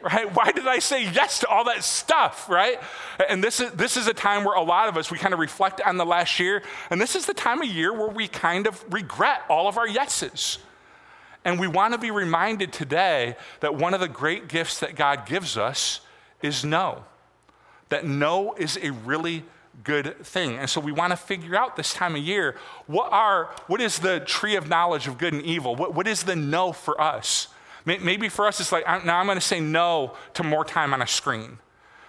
right? 0.02 0.32
Why 0.34 0.52
did 0.52 0.66
I 0.66 0.78
say 0.78 1.04
yes 1.04 1.40
to 1.40 1.48
all 1.48 1.64
that 1.64 1.84
stuff, 1.84 2.48
right? 2.48 2.80
And 3.28 3.42
this 3.42 3.60
is, 3.60 3.72
this 3.72 3.96
is 3.96 4.06
a 4.06 4.14
time 4.14 4.44
where 4.44 4.54
a 4.54 4.62
lot 4.62 4.88
of 4.88 4.96
us, 4.96 5.10
we 5.10 5.18
kind 5.18 5.34
of 5.34 5.40
reflect 5.40 5.80
on 5.80 5.96
the 5.96 6.06
last 6.06 6.38
year, 6.38 6.62
and 6.90 7.00
this 7.00 7.16
is 7.16 7.26
the 7.26 7.34
time 7.34 7.62
of 7.62 7.68
year 7.68 7.92
where 7.92 8.08
we 8.08 8.28
kind 8.28 8.66
of 8.66 8.84
regret 8.92 9.42
all 9.48 9.68
of 9.68 9.78
our 9.78 9.88
yeses. 9.88 10.58
And 11.44 11.60
we 11.60 11.68
want 11.68 11.94
to 11.94 11.98
be 11.98 12.10
reminded 12.10 12.72
today 12.72 13.36
that 13.60 13.76
one 13.76 13.94
of 13.94 14.00
the 14.00 14.08
great 14.08 14.48
gifts 14.48 14.80
that 14.80 14.96
God 14.96 15.26
gives 15.26 15.56
us 15.56 16.00
is 16.42 16.64
no. 16.64 17.04
That 17.88 18.04
no 18.04 18.54
is 18.54 18.78
a 18.82 18.90
really 18.90 19.44
good 19.84 20.24
thing. 20.24 20.56
And 20.56 20.68
so 20.68 20.80
we 20.80 20.92
want 20.92 21.12
to 21.12 21.16
figure 21.16 21.54
out 21.54 21.76
this 21.76 21.92
time 21.94 22.16
of 22.16 22.22
year 22.22 22.56
what 22.86 23.12
are 23.12 23.54
what 23.66 23.80
is 23.80 23.98
the 23.98 24.20
tree 24.20 24.56
of 24.56 24.68
knowledge 24.68 25.06
of 25.06 25.18
good 25.18 25.32
and 25.32 25.42
evil? 25.42 25.76
What, 25.76 25.94
what 25.94 26.08
is 26.08 26.24
the 26.24 26.34
no 26.34 26.72
for 26.72 27.00
us? 27.00 27.48
Maybe 27.86 28.28
for 28.28 28.46
us, 28.46 28.60
it's 28.60 28.72
like, 28.72 28.84
now 29.04 29.18
I'm 29.20 29.26
going 29.26 29.38
to 29.38 29.40
say 29.40 29.60
no 29.60 30.14
to 30.34 30.42
more 30.42 30.64
time 30.64 30.92
on 30.92 31.00
a 31.00 31.06
screen. 31.06 31.58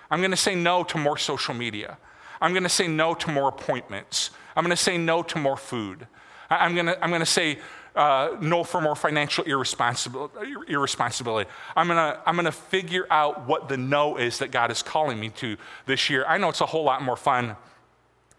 I'm 0.09 0.19
going 0.19 0.31
to 0.31 0.37
say 0.37 0.55
no 0.55 0.83
to 0.85 0.97
more 0.97 1.17
social 1.17 1.53
media. 1.53 1.97
I'm 2.41 2.51
going 2.51 2.63
to 2.63 2.69
say 2.69 2.87
no 2.87 3.13
to 3.13 3.31
more 3.31 3.49
appointments. 3.49 4.31
I'm 4.55 4.63
going 4.63 4.75
to 4.75 4.83
say 4.83 4.97
no 4.97 5.21
to 5.23 5.37
more 5.37 5.55
food. 5.55 6.07
I'm 6.49 6.73
going 6.73 6.87
to, 6.87 7.03
I'm 7.03 7.11
going 7.11 7.21
to 7.21 7.25
say 7.25 7.59
uh, 7.95 8.37
no 8.41 8.63
for 8.63 8.81
more 8.81 8.95
financial 8.95 9.43
irresponsibility. 9.43 10.53
irresponsibility. 10.67 11.49
I'm 11.75 11.87
going 11.87 11.97
to, 11.97 12.21
I'm 12.25 12.35
going 12.35 12.45
to 12.45 12.51
figure 12.51 13.05
out 13.11 13.47
what 13.47 13.69
the 13.69 13.77
no 13.77 14.17
is 14.17 14.39
that 14.39 14.51
God 14.51 14.71
is 14.71 14.81
calling 14.81 15.19
me 15.19 15.29
to 15.29 15.57
this 15.85 16.09
year. 16.09 16.25
I 16.27 16.37
know 16.37 16.49
it's 16.49 16.61
a 16.61 16.65
whole 16.65 16.83
lot 16.83 17.03
more 17.03 17.15
fun 17.15 17.55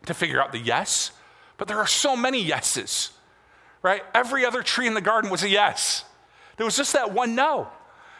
to 0.07 0.15
figure 0.15 0.41
out 0.41 0.53
the 0.53 0.59
yes, 0.59 1.13
but 1.57 1.69
there 1.69 1.79
are 1.79 1.87
so 1.87 2.17
many 2.17 2.43
yeses, 2.43 3.11
right? 3.83 4.03
Every 4.15 4.45
other 4.45 4.63
tree 4.63 4.87
in 4.87 4.95
the 4.95 5.01
garden 5.01 5.31
was 5.31 5.43
a 5.43 5.49
yes. 5.49 6.05
There 6.59 6.67
was 6.67 6.77
just 6.77 6.93
that 6.93 7.13
one 7.13 7.35
no. 7.35 7.69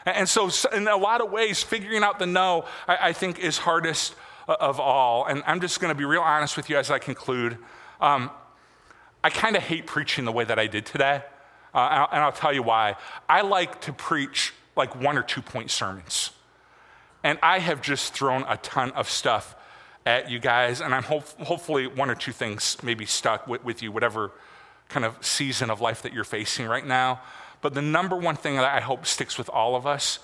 And 0.05 0.27
so, 0.27 0.49
in 0.73 0.87
a 0.87 0.97
lot 0.97 1.21
of 1.21 1.29
ways, 1.29 1.61
figuring 1.61 2.03
out 2.03 2.19
the 2.19 2.25
no, 2.25 2.65
I, 2.87 3.09
I 3.09 3.13
think, 3.13 3.37
is 3.37 3.57
hardest 3.57 4.15
uh, 4.47 4.55
of 4.59 4.79
all. 4.79 5.25
And 5.25 5.43
I'm 5.45 5.59
just 5.61 5.79
going 5.79 5.93
to 5.93 5.95
be 5.95 6.05
real 6.05 6.21
honest 6.21 6.57
with 6.57 6.69
you 6.69 6.77
as 6.77 6.89
I 6.89 6.99
conclude. 6.99 7.57
Um, 8.01 8.31
I 9.23 9.29
kind 9.29 9.55
of 9.55 9.63
hate 9.63 9.85
preaching 9.85 10.25
the 10.25 10.31
way 10.31 10.45
that 10.45 10.57
I 10.57 10.67
did 10.67 10.85
today. 10.85 11.21
Uh, 11.73 12.07
and 12.11 12.23
I'll 12.23 12.31
tell 12.31 12.53
you 12.53 12.63
why. 12.63 12.95
I 13.27 13.41
like 13.41 13.81
to 13.81 13.93
preach 13.93 14.53
like 14.75 14.95
one 14.95 15.17
or 15.17 15.21
two 15.21 15.41
point 15.41 15.69
sermons. 15.69 16.31
And 17.23 17.37
I 17.43 17.59
have 17.59 17.81
just 17.81 18.13
thrown 18.13 18.45
a 18.47 18.57
ton 18.57 18.91
of 18.91 19.09
stuff 19.09 19.55
at 20.05 20.31
you 20.31 20.39
guys. 20.39 20.79
And 20.79 20.95
I'm 20.95 21.03
hope, 21.03 21.27
hopefully 21.41 21.85
one 21.87 22.09
or 22.09 22.15
two 22.15 22.31
things 22.31 22.77
maybe 22.81 23.05
stuck 23.05 23.47
with, 23.47 23.63
with 23.65 23.83
you, 23.83 23.91
whatever 23.91 24.31
kind 24.87 25.05
of 25.05 25.23
season 25.23 25.69
of 25.69 25.81
life 25.81 26.01
that 26.01 26.13
you're 26.13 26.23
facing 26.23 26.65
right 26.65 26.85
now. 26.85 27.21
But 27.61 27.73
the 27.73 27.81
number 27.81 28.15
one 28.15 28.35
thing 28.35 28.55
that 28.55 28.65
I 28.65 28.79
hope 28.79 29.05
sticks 29.05 29.37
with 29.37 29.49
all 29.49 29.75
of 29.75 29.85
us 29.85 30.19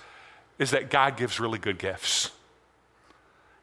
is 0.57 0.71
that 0.71 0.89
God 0.89 1.17
gives 1.17 1.39
really 1.39 1.59
good 1.59 1.77
gifts. 1.77 2.31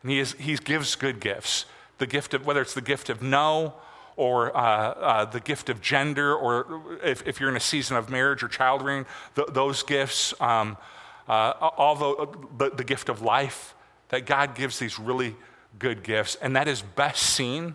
And 0.02 0.10
He, 0.10 0.18
is, 0.18 0.32
he 0.32 0.56
gives 0.56 0.94
good 0.94 1.20
gifts. 1.20 1.64
The 1.98 2.06
gift 2.06 2.34
of, 2.34 2.44
whether 2.44 2.60
it's 2.60 2.74
the 2.74 2.82
gift 2.82 3.08
of 3.08 3.22
no, 3.22 3.74
or 4.16 4.54
uh, 4.56 4.60
uh, 4.60 5.24
the 5.24 5.40
gift 5.40 5.70
of 5.70 5.80
gender, 5.80 6.34
or 6.34 6.98
if, 7.02 7.26
if, 7.26 7.40
you're 7.40 7.48
in 7.48 7.56
a 7.56 7.60
season 7.60 7.96
of 7.96 8.10
marriage 8.10 8.42
or 8.42 8.48
child 8.48 8.82
rearing, 8.82 9.06
th- 9.34 9.48
those 9.52 9.82
gifts, 9.82 10.34
um, 10.40 10.76
uh, 11.28 11.52
all 11.78 11.94
the, 11.94 12.28
the, 12.58 12.76
the 12.76 12.84
gift 12.84 13.08
of 13.08 13.22
life, 13.22 13.74
that 14.10 14.26
God 14.26 14.54
gives 14.54 14.78
these 14.78 14.98
really 14.98 15.34
good 15.78 16.02
gifts. 16.02 16.34
And 16.36 16.56
that 16.56 16.68
is 16.68 16.82
best 16.82 17.22
seen 17.22 17.74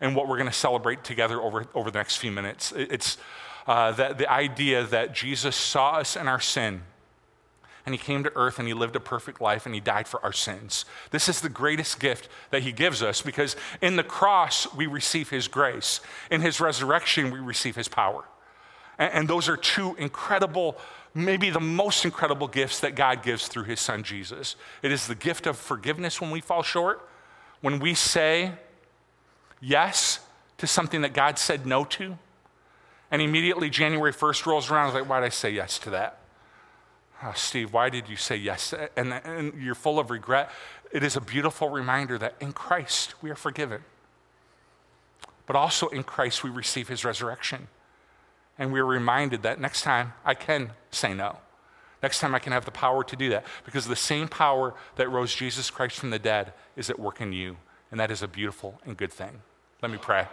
in 0.00 0.14
what 0.14 0.28
we're 0.28 0.36
going 0.36 0.48
to 0.48 0.56
celebrate 0.56 1.04
together 1.04 1.40
over, 1.40 1.66
over 1.74 1.90
the 1.90 1.98
next 1.98 2.16
few 2.16 2.32
minutes. 2.32 2.72
It's 2.76 3.18
uh, 3.66 3.92
that 3.92 4.18
the 4.18 4.30
idea 4.30 4.84
that 4.84 5.14
Jesus 5.14 5.56
saw 5.56 5.92
us 5.92 6.16
in 6.16 6.28
our 6.28 6.40
sin 6.40 6.82
and 7.86 7.94
he 7.94 7.98
came 7.98 8.24
to 8.24 8.32
earth 8.34 8.58
and 8.58 8.66
he 8.66 8.74
lived 8.74 8.96
a 8.96 9.00
perfect 9.00 9.40
life 9.40 9.64
and 9.64 9.74
he 9.74 9.80
died 9.80 10.08
for 10.08 10.22
our 10.24 10.32
sins. 10.32 10.84
This 11.12 11.28
is 11.28 11.40
the 11.40 11.48
greatest 11.48 12.00
gift 12.00 12.28
that 12.50 12.62
he 12.62 12.72
gives 12.72 13.00
us 13.00 13.22
because 13.22 13.54
in 13.80 13.94
the 13.94 14.02
cross 14.02 14.72
we 14.74 14.86
receive 14.86 15.30
his 15.30 15.46
grace, 15.46 16.00
in 16.30 16.40
his 16.40 16.60
resurrection 16.60 17.30
we 17.30 17.38
receive 17.38 17.76
his 17.76 17.86
power. 17.86 18.24
And, 18.98 19.12
and 19.12 19.28
those 19.28 19.48
are 19.48 19.56
two 19.56 19.94
incredible, 19.98 20.76
maybe 21.14 21.48
the 21.50 21.60
most 21.60 22.04
incredible 22.04 22.48
gifts 22.48 22.80
that 22.80 22.96
God 22.96 23.22
gives 23.22 23.46
through 23.46 23.64
his 23.64 23.78
son 23.78 24.02
Jesus. 24.02 24.56
It 24.82 24.90
is 24.90 25.06
the 25.06 25.14
gift 25.14 25.46
of 25.46 25.56
forgiveness 25.56 26.20
when 26.20 26.32
we 26.32 26.40
fall 26.40 26.64
short, 26.64 27.08
when 27.60 27.78
we 27.78 27.94
say 27.94 28.52
yes 29.60 30.20
to 30.58 30.66
something 30.66 31.02
that 31.02 31.14
God 31.14 31.38
said 31.38 31.66
no 31.66 31.84
to. 31.84 32.18
And 33.10 33.22
immediately 33.22 33.70
January 33.70 34.12
1st 34.12 34.46
rolls 34.46 34.70
around. 34.70 34.82
I 34.82 34.86
was 34.86 34.94
like, 34.94 35.08
why 35.08 35.20
did 35.20 35.26
I 35.26 35.30
say 35.30 35.50
yes 35.50 35.78
to 35.80 35.90
that? 35.90 36.18
Oh, 37.22 37.32
Steve, 37.34 37.72
why 37.72 37.88
did 37.88 38.08
you 38.08 38.16
say 38.16 38.36
yes? 38.36 38.74
And, 38.96 39.12
and 39.12 39.54
you're 39.62 39.74
full 39.74 39.98
of 39.98 40.10
regret. 40.10 40.50
It 40.92 41.02
is 41.02 41.16
a 41.16 41.20
beautiful 41.20 41.70
reminder 41.70 42.18
that 42.18 42.34
in 42.40 42.52
Christ 42.52 43.14
we 43.22 43.30
are 43.30 43.36
forgiven. 43.36 43.84
But 45.46 45.56
also 45.56 45.88
in 45.88 46.02
Christ 46.02 46.44
we 46.44 46.50
receive 46.50 46.88
his 46.88 47.04
resurrection. 47.04 47.68
And 48.58 48.72
we're 48.72 48.84
reminded 48.84 49.42
that 49.42 49.60
next 49.60 49.82
time 49.82 50.12
I 50.24 50.34
can 50.34 50.72
say 50.90 51.14
no. 51.14 51.38
Next 52.02 52.20
time 52.20 52.34
I 52.34 52.38
can 52.38 52.52
have 52.52 52.64
the 52.64 52.70
power 52.70 53.02
to 53.04 53.16
do 53.16 53.30
that. 53.30 53.46
Because 53.64 53.86
the 53.86 53.96
same 53.96 54.28
power 54.28 54.74
that 54.96 55.08
rose 55.10 55.34
Jesus 55.34 55.70
Christ 55.70 55.98
from 55.98 56.10
the 56.10 56.18
dead 56.18 56.52
is 56.76 56.90
at 56.90 56.98
work 56.98 57.20
in 57.20 57.32
you. 57.32 57.56
And 57.90 57.98
that 57.98 58.10
is 58.10 58.22
a 58.22 58.28
beautiful 58.28 58.80
and 58.84 58.96
good 58.96 59.12
thing. 59.12 59.40
Let 59.80 59.90
me 59.90 59.98
pray. 59.98 60.26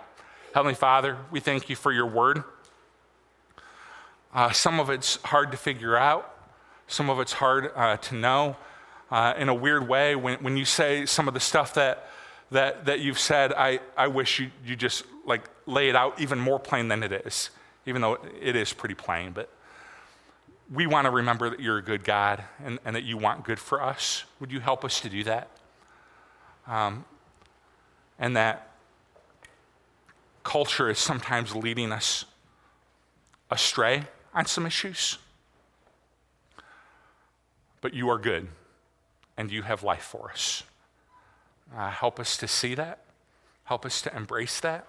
Heavenly 0.53 0.75
Father, 0.75 1.17
we 1.31 1.39
thank 1.39 1.69
you 1.69 1.75
for 1.75 1.91
your 1.91 2.05
word. 2.07 2.43
Uh, 4.33 4.51
some 4.51 4.79
of 4.79 4.89
it's 4.89 5.21
hard 5.23 5.51
to 5.51 5.57
figure 5.57 5.95
out, 5.95 6.35
some 6.87 7.09
of 7.09 7.19
it's 7.19 7.33
hard 7.33 7.71
uh, 7.75 7.97
to 7.97 8.15
know. 8.15 8.55
Uh, 9.11 9.33
in 9.37 9.47
a 9.47 9.53
weird 9.53 9.87
way, 9.87 10.15
when, 10.15 10.39
when 10.39 10.57
you 10.57 10.65
say 10.65 11.05
some 11.05 11.27
of 11.27 11.35
the 11.35 11.39
stuff 11.39 11.75
that, 11.75 12.09
that, 12.49 12.85
that 12.85 12.99
you've 12.99 13.19
said, 13.19 13.53
I, 13.53 13.79
I 13.95 14.07
wish 14.07 14.39
you, 14.39 14.49
you 14.65 14.75
just 14.75 15.05
like 15.23 15.43
lay 15.67 15.87
it 15.87 15.95
out 15.95 16.19
even 16.19 16.39
more 16.39 16.59
plain 16.59 16.87
than 16.87 17.03
it 17.03 17.11
is, 17.11 17.51
even 17.85 18.01
though 18.01 18.17
it 18.41 18.55
is 18.55 18.73
pretty 18.73 18.95
plain. 18.95 19.33
But 19.33 19.49
we 20.73 20.87
want 20.87 21.05
to 21.05 21.11
remember 21.11 21.51
that 21.51 21.59
you're 21.59 21.77
a 21.77 21.83
good 21.83 22.03
God 22.03 22.43
and, 22.63 22.79
and 22.85 22.95
that 22.95 23.03
you 23.03 23.17
want 23.17 23.43
good 23.43 23.59
for 23.59 23.83
us. 23.83 24.23
Would 24.39 24.51
you 24.51 24.61
help 24.61 24.83
us 24.83 24.99
to 25.01 25.09
do 25.09 25.23
that? 25.25 25.47
Um, 26.65 27.05
and 28.17 28.35
that 28.35 28.71
culture 30.43 30.89
is 30.89 30.97
sometimes 30.97 31.55
leading 31.55 31.91
us 31.91 32.25
astray 33.51 34.07
on 34.33 34.45
some 34.45 34.65
issues. 34.65 35.17
But 37.81 37.93
you 37.93 38.09
are 38.09 38.17
good, 38.17 38.47
and 39.37 39.51
you 39.51 39.63
have 39.63 39.83
life 39.83 40.03
for 40.03 40.31
us. 40.31 40.63
Uh, 41.75 41.89
help 41.89 42.19
us 42.19 42.37
to 42.37 42.47
see 42.47 42.75
that. 42.75 42.99
Help 43.65 43.85
us 43.85 44.01
to 44.01 44.15
embrace 44.15 44.59
that. 44.59 44.87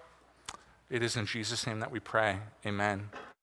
It 0.89 1.01
is 1.01 1.15
in 1.15 1.25
Jesus' 1.25 1.65
name 1.65 1.79
that 1.79 1.91
we 1.91 1.99
pray. 1.99 2.37
Amen. 2.65 3.09